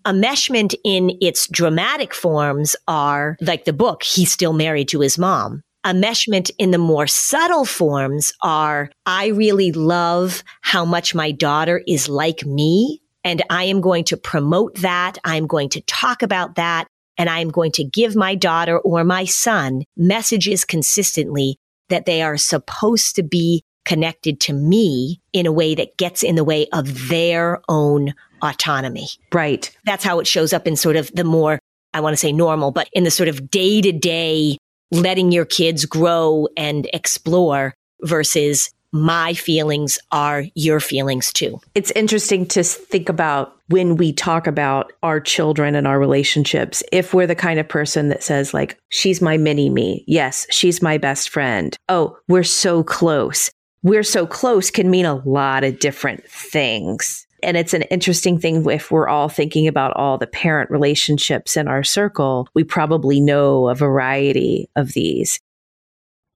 Enmeshment 0.07 0.75
in 0.85 1.17
its 1.21 1.49
dramatic 1.49 2.15
forms 2.15 2.77
are 2.87 3.37
like 3.41 3.65
the 3.65 3.73
book, 3.73 4.05
he's 4.05 4.31
still 4.31 4.53
married 4.53 4.89
to 4.89 5.01
his 5.01 5.19
mom 5.19 5.63
enmeshment 5.93 6.51
in 6.59 6.71
the 6.71 6.79
more 6.79 7.07
subtle 7.07 7.65
forms 7.65 8.33
are 8.43 8.91
I 9.05 9.29
really 9.29 9.73
love 9.73 10.43
how 10.61 10.85
much 10.85 11.15
my 11.15 11.33
daughter 11.33 11.83
is 11.87 12.09
like 12.09 12.45
me. 12.45 13.01
And 13.25 13.43
I 13.51 13.65
am 13.65 13.81
going 13.81 14.05
to 14.05 14.17
promote 14.17 14.77
that. 14.77 15.19
I'm 15.25 15.47
going 15.47 15.69
to 15.71 15.81
talk 15.83 16.23
about 16.23 16.55
that. 16.57 16.87
And 17.19 17.31
I'm 17.31 17.49
going 17.49 17.73
to 17.73 17.85
give 17.85 18.15
my 18.15 18.35
daughter 18.35 18.79
or 18.79 19.03
my 19.03 19.25
son 19.25 19.85
messages 19.97 20.65
consistently 20.65 21.57
that 21.89 22.05
they 22.05 22.23
are 22.23 22.37
supposed 22.37 23.17
to 23.17 23.23
be 23.23 23.63
connected 23.85 24.41
to 24.41 24.53
me 24.53 25.21
in 25.33 25.47
a 25.47 25.53
way 25.53 25.75
that 25.75 25.97
gets 25.97 26.23
in 26.23 26.35
the 26.35 26.45
way 26.45 26.67
of 26.73 27.09
their 27.09 27.63
own 27.69 28.13
autonomy. 28.43 29.07
Right. 29.33 29.75
That's 29.85 30.05
how 30.05 30.19
it 30.19 30.27
shows 30.27 30.53
up 30.53 30.67
in 30.67 30.77
sort 30.77 30.97
of 30.97 31.11
the 31.15 31.25
more, 31.25 31.59
I 31.95 32.01
want 32.01 32.13
to 32.13 32.19
say 32.19 32.33
normal, 32.33 32.73
but 32.73 32.89
in 32.93 33.05
the 33.05 33.11
sort 33.11 33.29
of 33.29 33.51
day 33.51 33.81
to 33.81 33.93
day 33.93 34.59
letting 34.91 35.33
your 35.33 35.45
kids 35.45 35.85
grow 35.85 36.49
and 36.57 36.89
explore 36.93 37.75
versus 38.03 38.71
my 38.93 39.35
feelings 39.35 39.99
are 40.13 40.45
your 40.55 40.81
feelings 40.81 41.33
too. 41.33 41.61
It's 41.75 41.91
interesting 41.93 42.47
to 42.47 42.63
think 42.63 43.09
about 43.09 43.57
when 43.69 43.97
we 43.97 44.13
talk 44.13 44.47
about 44.47 44.93
our 45.03 45.21
children 45.21 45.75
and 45.75 45.87
our 45.87 45.99
relationships. 45.99 46.83
If 46.93 47.13
we're 47.13 47.27
the 47.27 47.35
kind 47.35 47.59
of 47.59 47.69
person 47.69 48.09
that 48.09 48.23
says, 48.23 48.55
like, 48.55 48.79
she's 48.89 49.21
my 49.21 49.37
mini 49.37 49.69
me. 49.69 50.05
Yes, 50.07 50.47
she's 50.51 50.81
my 50.81 50.99
best 50.99 51.29
friend. 51.29 51.77
Oh, 51.89 52.17
we're 52.29 52.45
so 52.45 52.83
close. 52.85 53.51
We're 53.83 54.05
so 54.05 54.27
close 54.27 54.71
can 54.71 54.91
mean 54.91 55.05
a 55.05 55.17
lot 55.29 55.65
of 55.65 55.79
different 55.79 56.25
things. 56.29 57.26
And 57.47 57.57
it's 57.57 57.75
an 57.75 57.83
interesting 57.83 58.41
thing 58.41 58.69
if 58.69 58.91
we're 58.91 59.07
all 59.07 59.29
thinking 59.29 59.69
about 59.69 59.93
all 59.95 60.19
the 60.19 60.27
parent 60.27 60.69
relationships 60.69 61.57
in 61.57 61.69
our 61.69 61.85
circle, 61.85 62.49
we 62.55 62.65
probably 62.65 63.21
know 63.21 63.69
a 63.69 63.75
variety 63.75 64.69
of 64.75 64.95
these. 64.95 65.39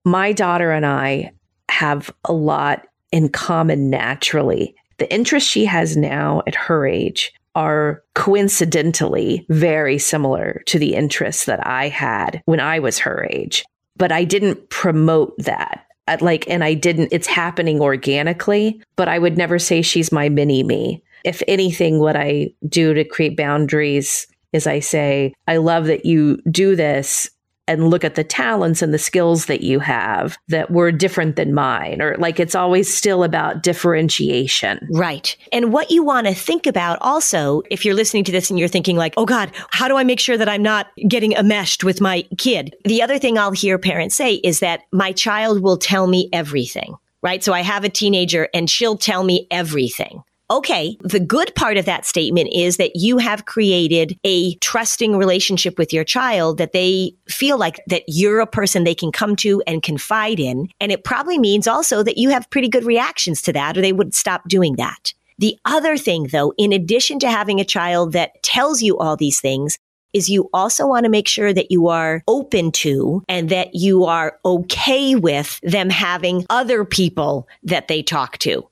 My 0.04 0.30
daughter 0.32 0.70
and 0.70 0.86
I 0.86 1.32
have 1.68 2.14
a 2.26 2.32
lot 2.32 2.86
in 3.10 3.28
common 3.28 3.90
naturally. 3.90 4.76
The 4.98 5.12
interests 5.12 5.50
she 5.50 5.64
has 5.64 5.96
now 5.96 6.42
at 6.46 6.54
her 6.54 6.86
age 6.86 7.32
are 7.56 8.04
coincidentally 8.14 9.44
very 9.48 9.98
similar 9.98 10.62
to 10.66 10.78
the 10.78 10.94
interests 10.94 11.46
that 11.46 11.66
I 11.66 11.88
had 11.88 12.40
when 12.44 12.60
I 12.60 12.78
was 12.78 13.00
her 13.00 13.26
age. 13.28 13.64
But 13.96 14.12
I 14.12 14.22
didn't 14.22 14.70
promote 14.70 15.36
that 15.38 15.86
like 16.20 16.48
and 16.48 16.64
I 16.64 16.74
didn't 16.74 17.08
it's 17.12 17.26
happening 17.26 17.80
organically, 17.80 18.82
but 18.96 19.08
I 19.08 19.18
would 19.18 19.36
never 19.36 19.58
say 19.58 19.82
she's 19.82 20.12
my 20.12 20.28
mini 20.28 20.62
me. 20.62 21.02
If 21.24 21.42
anything 21.48 21.98
what 21.98 22.16
I 22.16 22.48
do 22.68 22.94
to 22.94 23.04
create 23.04 23.36
boundaries 23.36 24.26
is 24.52 24.66
I 24.66 24.80
say, 24.80 25.34
I 25.46 25.58
love 25.58 25.86
that 25.86 26.04
you 26.04 26.38
do 26.50 26.74
this 26.74 27.30
and 27.70 27.88
look 27.88 28.02
at 28.02 28.16
the 28.16 28.24
talents 28.24 28.82
and 28.82 28.92
the 28.92 28.98
skills 28.98 29.46
that 29.46 29.62
you 29.62 29.78
have 29.78 30.36
that 30.48 30.72
were 30.72 30.90
different 30.90 31.36
than 31.36 31.54
mine 31.54 32.02
or 32.02 32.16
like 32.18 32.40
it's 32.40 32.56
always 32.56 32.92
still 32.92 33.22
about 33.22 33.62
differentiation. 33.62 34.88
Right. 34.90 35.36
And 35.52 35.72
what 35.72 35.92
you 35.92 36.02
want 36.02 36.26
to 36.26 36.34
think 36.34 36.66
about 36.66 36.98
also 37.00 37.62
if 37.70 37.84
you're 37.84 37.94
listening 37.94 38.24
to 38.24 38.32
this 38.32 38.50
and 38.50 38.58
you're 38.58 38.68
thinking 38.68 38.96
like, 38.96 39.14
"Oh 39.16 39.24
god, 39.24 39.52
how 39.70 39.86
do 39.86 39.96
I 39.96 40.02
make 40.02 40.18
sure 40.18 40.36
that 40.36 40.48
I'm 40.48 40.62
not 40.62 40.88
getting 41.08 41.32
enmeshed 41.32 41.84
with 41.84 42.00
my 42.00 42.22
kid?" 42.38 42.74
The 42.84 43.02
other 43.02 43.18
thing 43.18 43.38
I'll 43.38 43.52
hear 43.52 43.78
parents 43.78 44.16
say 44.16 44.34
is 44.34 44.58
that 44.60 44.82
my 44.92 45.12
child 45.12 45.62
will 45.62 45.76
tell 45.76 46.08
me 46.08 46.28
everything 46.32 46.96
right? 47.22 47.44
So 47.44 47.52
I 47.52 47.60
have 47.60 47.84
a 47.84 47.90
teenager 47.90 48.48
and 48.54 48.68
she'll 48.68 48.96
tell 48.96 49.24
me 49.24 49.46
everything. 49.50 50.22
Okay. 50.50 50.96
The 51.00 51.20
good 51.20 51.54
part 51.54 51.76
of 51.76 51.84
that 51.84 52.04
statement 52.04 52.50
is 52.52 52.76
that 52.78 52.96
you 52.96 53.18
have 53.18 53.46
created 53.46 54.18
a 54.24 54.56
trusting 54.56 55.16
relationship 55.16 55.78
with 55.78 55.92
your 55.92 56.02
child 56.02 56.58
that 56.58 56.72
they 56.72 57.12
feel 57.28 57.56
like 57.56 57.80
that 57.86 58.02
you're 58.08 58.40
a 58.40 58.48
person 58.48 58.82
they 58.82 58.94
can 58.94 59.12
come 59.12 59.36
to 59.36 59.62
and 59.68 59.80
confide 59.80 60.40
in. 60.40 60.68
And 60.80 60.90
it 60.90 61.04
probably 61.04 61.38
means 61.38 61.68
also 61.68 62.02
that 62.02 62.18
you 62.18 62.30
have 62.30 62.50
pretty 62.50 62.68
good 62.68 62.84
reactions 62.84 63.42
to 63.42 63.52
that 63.52 63.78
or 63.78 63.80
they 63.80 63.92
would 63.92 64.12
stop 64.12 64.48
doing 64.48 64.74
that. 64.74 65.14
The 65.38 65.56
other 65.64 65.96
thing 65.96 66.28
though, 66.32 66.52
in 66.58 66.72
addition 66.72 67.20
to 67.20 67.30
having 67.30 67.60
a 67.60 67.64
child 67.64 68.12
that 68.14 68.42
tells 68.42 68.82
you 68.82 68.98
all 68.98 69.16
these 69.16 69.40
things, 69.40 69.78
is 70.12 70.28
you 70.28 70.50
also 70.52 70.88
want 70.88 71.04
to 71.04 71.10
make 71.10 71.28
sure 71.28 71.52
that 71.52 71.70
you 71.70 71.86
are 71.86 72.22
open 72.26 72.72
to 72.72 73.22
and 73.28 73.48
that 73.50 73.74
you 73.74 74.04
are 74.04 74.38
okay 74.44 75.14
with 75.14 75.60
them 75.62 75.88
having 75.88 76.44
other 76.50 76.84
people 76.84 77.46
that 77.62 77.86
they 77.86 78.02
talk 78.02 78.36
to. 78.38 78.66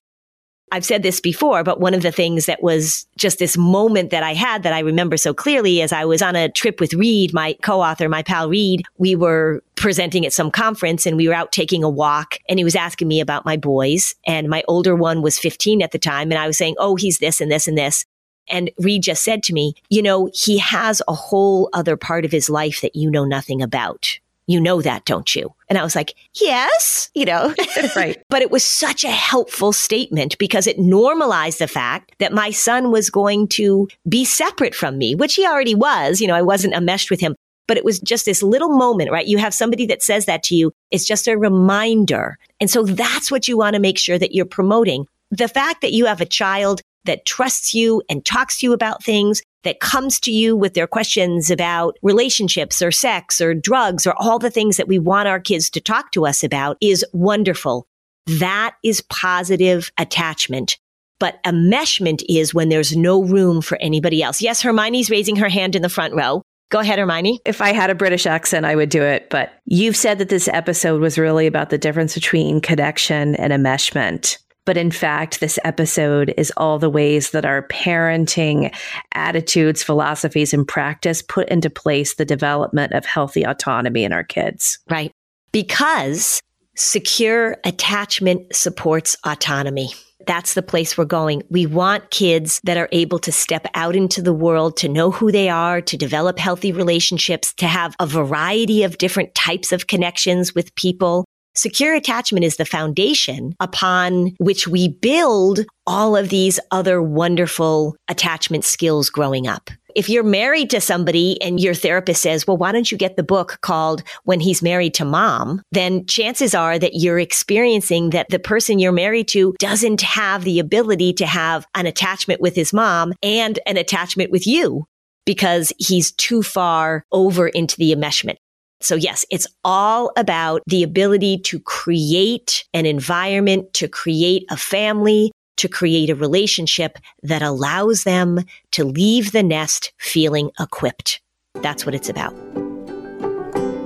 I've 0.71 0.85
said 0.85 1.03
this 1.03 1.21
before, 1.21 1.65
but 1.65 1.81
one 1.81 1.95
of 1.95 2.03
the 2.03 2.13
things 2.13 2.47
that 2.47 2.63
was 2.63 3.07
just 3.17 3.39
this 3.39 3.57
moment 3.57 4.11
that 4.11 4.23
I 4.23 4.35
had 4.35 4.63
that 4.63 4.73
I 4.73 4.81
remember 4.81 5.17
so 5.17 5.33
clearly 5.33 5.81
as 5.83 5.93
I 5.93 6.05
was 6.05 6.23
on 6.23 6.37
a 6.37 6.51
trip 6.51 6.81
with 6.81 6.95
Reid, 6.95 7.33
my 7.33 7.57
co-author, 7.63 8.09
my 8.09 8.23
pal 8.23 8.49
Reid, 8.49 8.83
we 8.99 9.17
were 9.17 9.63
presenting 9.77 10.27
at 10.27 10.33
some 10.33 10.51
conference 10.51 11.07
and 11.07 11.17
we 11.17 11.29
were 11.29 11.35
out 11.35 11.53
taking 11.53 11.85
a 11.85 11.91
walk 11.91 12.39
and 12.49 12.59
he 12.59 12.65
was 12.65 12.77
asking 12.77 13.09
me 13.09 13.21
about 13.21 13.45
my 13.45 13.57
boys 13.57 14.15
and 14.27 14.49
my 14.49 14.63
older 14.69 14.95
one 14.95 15.23
was 15.23 15.39
15 15.39 15.83
at 15.83 15.93
the 15.93 15.99
time 15.99 16.31
and 16.31 16.39
I 16.39 16.47
was 16.47 16.59
saying, 16.59 16.75
Oh, 16.79 16.97
he's 16.97 17.19
this 17.19 17.41
and 17.41 17.51
this 17.51 17.69
and 17.69 17.79
this. 17.79 18.05
And 18.51 18.71
Reid 18.79 19.03
just 19.03 19.25
said 19.25 19.43
to 19.45 19.53
me, 19.53 19.75
you 19.91 20.03
know, 20.03 20.31
he 20.33 20.59
has 20.59 21.03
a 21.07 21.15
whole 21.15 21.69
other 21.73 21.97
part 21.97 22.25
of 22.25 22.33
his 22.33 22.49
life 22.49 22.81
that 22.81 22.97
you 22.97 23.11
know 23.11 23.25
nothing 23.25 23.63
about. 23.63 24.19
You 24.49 24.61
know 24.61 24.81
that, 24.81 25.05
don't 25.05 25.37
you? 25.37 25.55
And 25.69 25.79
I 25.79 25.85
was 25.85 25.95
like, 25.95 26.15
yes, 26.41 27.11
you 27.15 27.27
know, 27.27 27.55
right. 27.95 28.17
but 28.31 28.41
it 28.41 28.51
was 28.51 28.65
such 28.65 29.05
a 29.05 29.11
helpful 29.11 29.75
statement 29.75 30.39
because 30.39 30.67
it 30.67 30.79
normalized 30.79 31.59
the 31.59 31.69
fact 31.69 32.15
that 32.19 32.33
my 32.33 32.51
son 32.51 32.91
was 32.91 33.11
going 33.11 33.47
to 33.49 33.89
be 34.09 34.25
separate 34.25 34.75
from 34.75 34.97
me, 34.97 35.15
which 35.15 35.35
he 35.35 35.47
already 35.47 35.75
was. 35.75 36.21
You 36.21 36.27
know, 36.27 36.35
I 36.35 36.41
wasn't 36.41 36.73
enmeshed 36.73 37.11
with 37.11 37.21
him, 37.21 37.37
but 37.67 37.77
it 37.77 37.85
was 37.85 38.01
just 38.01 38.25
this 38.25 38.43
little 38.43 38.71
moment, 38.71 39.11
right? 39.11 39.27
You 39.27 39.37
have 39.37 39.53
somebody 39.53 39.85
that 39.87 40.03
says 40.03 40.25
that 40.25 40.43
to 40.45 40.57
you. 40.57 40.73
It's 40.91 41.05
just 41.05 41.29
a 41.29 41.37
reminder. 41.37 42.39
And 42.59 42.71
so 42.71 42.83
that's 42.83 43.31
what 43.31 43.49
you 43.49 43.59
want 43.59 43.75
to 43.75 43.81
make 43.81 43.99
sure 43.99 44.19
that 44.19 44.35
you're 44.35 44.47
promoting. 44.47 45.07
The 45.31 45.49
fact 45.49 45.83
that 45.83 45.93
you 45.93 46.07
have 46.07 46.23
a 46.23 46.27
child 46.27 46.81
that 47.05 47.27
trusts 47.27 47.75
you 47.75 48.03
and 48.09 48.25
talks 48.25 48.61
to 48.61 48.67
you 48.67 48.73
about 48.73 49.05
things 49.05 49.43
that 49.65 49.81
comes 49.81 50.21
to 50.21 50.31
you 50.31 50.57
with 50.57 50.75
their 50.75 50.87
questions 50.87 51.51
about 51.51 51.97
relationships 52.03 52.81
or 52.81 52.91
sex 52.91 53.41
or 53.41 53.55
drugs 53.55 54.07
or 54.07 54.15
all 54.17 54.39
the 54.39 54.51
things 54.51 54.77
that 54.77 54.89
we 54.89 54.99
want 54.99 55.29
our 55.29 55.41
kids 55.41 55.69
to 55.71 55.81
talk 55.81 56.13
to 56.13 56.27
us 56.27 56.45
about 56.45 56.77
is 56.81 57.05
wonderful. 57.13 57.87
That 58.27 58.77
is 58.85 59.01
positive 59.01 59.91
attachment. 59.99 60.79
But 61.21 61.43
enmeshment 61.45 62.23
is 62.29 62.55
when 62.55 62.69
there's 62.69 62.97
no 62.97 63.23
room 63.23 63.61
for 63.61 63.77
anybody 63.81 64.23
else. 64.23 64.41
Yes, 64.41 64.63
Hermione's 64.63 65.11
raising 65.11 65.37
her 65.37 65.49
hand 65.49 65.75
in 65.75 65.83
the 65.83 65.89
front 65.89 66.15
row. 66.15 66.43
Go 66.71 66.81
ahead, 66.81 66.99
Hermione. 66.99 67.41
If 67.47 67.63
I 67.63 67.73
had 67.73 67.89
a 67.91 67.95
British 67.95 68.27
accent, 68.27 68.67
I 68.67 68.77
would 68.77 68.91
do 68.91 69.03
it. 69.03 69.31
But 69.31 69.53
you've 69.65 69.97
said 69.97 70.19
that 70.19 70.29
this 70.29 70.49
episode 70.49 71.01
was 71.01 71.19
really 71.19 71.47
about 71.47 71.71
the 71.71 71.79
difference 71.79 72.15
between 72.15 72.61
connection 72.61 73.35
and 73.37 73.53
enmeshment. 73.53 74.39
But 74.69 74.77
in 74.77 74.91
fact, 74.91 75.41
this 75.41 75.59
episode 75.65 76.35
is 76.37 76.53
all 76.59 76.79
the 76.79 76.91
ways 76.91 77.31
that 77.31 77.47
our 77.47 77.67
parenting 77.69 78.71
attitudes, 79.15 79.83
philosophies, 79.83 80.53
and 80.53 80.69
practice 80.69 81.23
put 81.23 81.49
into 81.49 81.71
place 81.71 82.17
the 82.17 82.27
development 82.27 82.93
of 82.93 83.07
healthy 83.07 83.45
autonomy 83.45 84.05
in 84.05 84.13
our 84.13 84.25
kids. 84.25 84.79
Right. 84.91 85.11
Because 85.53 86.43
secure 86.77 87.57
attachment 87.65 88.55
supports 88.55 89.17
autonomy. 89.25 89.89
That's 90.27 90.53
the 90.53 90.63
place 90.63 90.99
we're 90.99 91.07
going. 91.07 91.45
We 91.49 91.65
want 91.65 92.11
kids 92.11 92.61
that 92.65 92.77
are 92.77 92.91
able 92.93 93.21
to 93.21 93.33
step 93.33 93.67
out 93.75 93.97
into 93.97 94.21
the 94.21 94.35
world, 94.35 94.77
to 94.77 94.89
know 94.91 95.11
who 95.11 95.33
they 95.33 95.49
are, 95.49 95.81
to 95.81 95.97
develop 95.97 96.39
healthy 96.39 96.73
relationships, 96.73 97.55
to 97.55 97.67
have 97.67 97.97
a 98.01 98.07
variety 98.07 98.83
of 98.83 98.99
different 98.99 99.35
types 99.35 99.73
of 99.73 99.87
connections 99.87 100.55
with 100.55 100.75
people, 100.75 101.25
Secure 101.59 101.93
attachment 101.93 102.45
is 102.45 102.57
the 102.57 102.65
foundation 102.65 103.53
upon 103.59 104.33
which 104.39 104.69
we 104.69 104.87
build 104.87 105.65
all 105.89 106.17
of 106.17 106.29
these 106.29 106.61
other 106.71 107.03
wonderful 107.03 107.97
attachment 108.07 108.65
skills 108.65 109.11
growing 109.11 109.49
up. 109.49 109.69
if 109.97 110.09
you're 110.09 110.23
married 110.23 110.71
to 110.71 110.81
somebody 110.81 111.43
and 111.43 111.59
your 111.59 111.75
therapist 111.75 112.23
says, 112.23 112.47
well, 112.47 112.57
why 112.57 112.71
don't 112.71 112.93
you 112.93 112.97
get 112.97 113.17
the 113.17 113.25
book 113.25 113.59
called 113.63 114.05
When 114.23 114.39
He's 114.39 114.63
Married 114.63 114.95
to 114.95 115.05
Mom? 115.05 115.61
Then 115.73 116.07
chances 116.07 116.55
are 116.55 116.79
that 116.79 116.95
you're 116.95 117.19
experiencing 117.19 118.11
that 118.11 118.29
the 118.29 118.39
person 118.39 118.79
you're 118.79 118.93
married 118.93 119.27
to 119.29 119.57
doesn't 119.59 120.03
have 120.03 120.45
the 120.45 120.61
ability 120.61 121.15
to 121.15 121.27
have 121.27 121.67
an 121.75 121.87
attachment 121.87 122.41
with 122.41 122.55
his 122.55 122.73
mom 122.73 123.15
and 123.21 123.59
an 123.67 123.77
attachment 123.77 124.31
with 124.31 124.47
you 124.47 124.85
because 125.27 125.73
he's 125.79 126.13
too 126.13 126.45
far 126.45 127.05
over 127.11 127.49
into 127.49 127.77
the 127.77 127.93
enmeshment. 127.93 128.37
So 128.81 128.95
yes, 128.95 129.25
it's 129.31 129.47
all 129.65 130.13
about 130.17 130.63
the 130.67 130.83
ability 130.83 131.39
to 131.39 131.61
create 131.61 132.65
an 132.75 132.87
environment, 132.87 133.73
to 133.75 133.89
create 133.89 134.45
a 134.51 134.57
family, 134.57 135.33
to 135.57 135.69
create 135.69 136.09
a 136.11 136.15
relationship 136.15 136.99
that 137.23 137.43
allows 137.43 138.05
them 138.05 138.45
to 138.73 138.85
leave 138.85 139.33
the 139.33 139.43
nest 139.43 139.93
feeling 139.99 140.51
equipped. 140.61 141.21
That's 141.55 141.85
what 141.85 141.95
it's 141.95 142.09
about. 142.09 142.35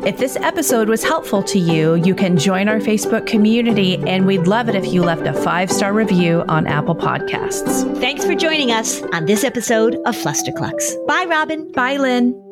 If 0.04 0.18
this 0.18 0.34
episode 0.36 0.88
was 0.88 1.04
helpful 1.04 1.44
to 1.44 1.60
you, 1.60 1.94
you 1.94 2.14
can 2.16 2.36
join 2.36 2.68
our 2.68 2.80
Facebook 2.80 3.24
community, 3.24 3.96
and 3.98 4.26
we'd 4.26 4.48
love 4.48 4.68
it 4.68 4.74
if 4.74 4.92
you 4.92 5.02
left 5.02 5.28
a 5.28 5.32
five 5.32 5.70
star 5.70 5.92
review 5.92 6.44
on 6.48 6.66
Apple 6.66 6.96
Podcasts. 6.96 7.84
Thanks 8.00 8.24
for 8.24 8.34
joining 8.34 8.72
us 8.72 9.00
on 9.12 9.26
this 9.26 9.44
episode 9.44 9.94
of 10.04 10.16
Flusterclux. 10.16 11.06
Bye, 11.06 11.26
Robin. 11.28 11.70
Bye, 11.70 11.98
Lynn. 11.98 12.51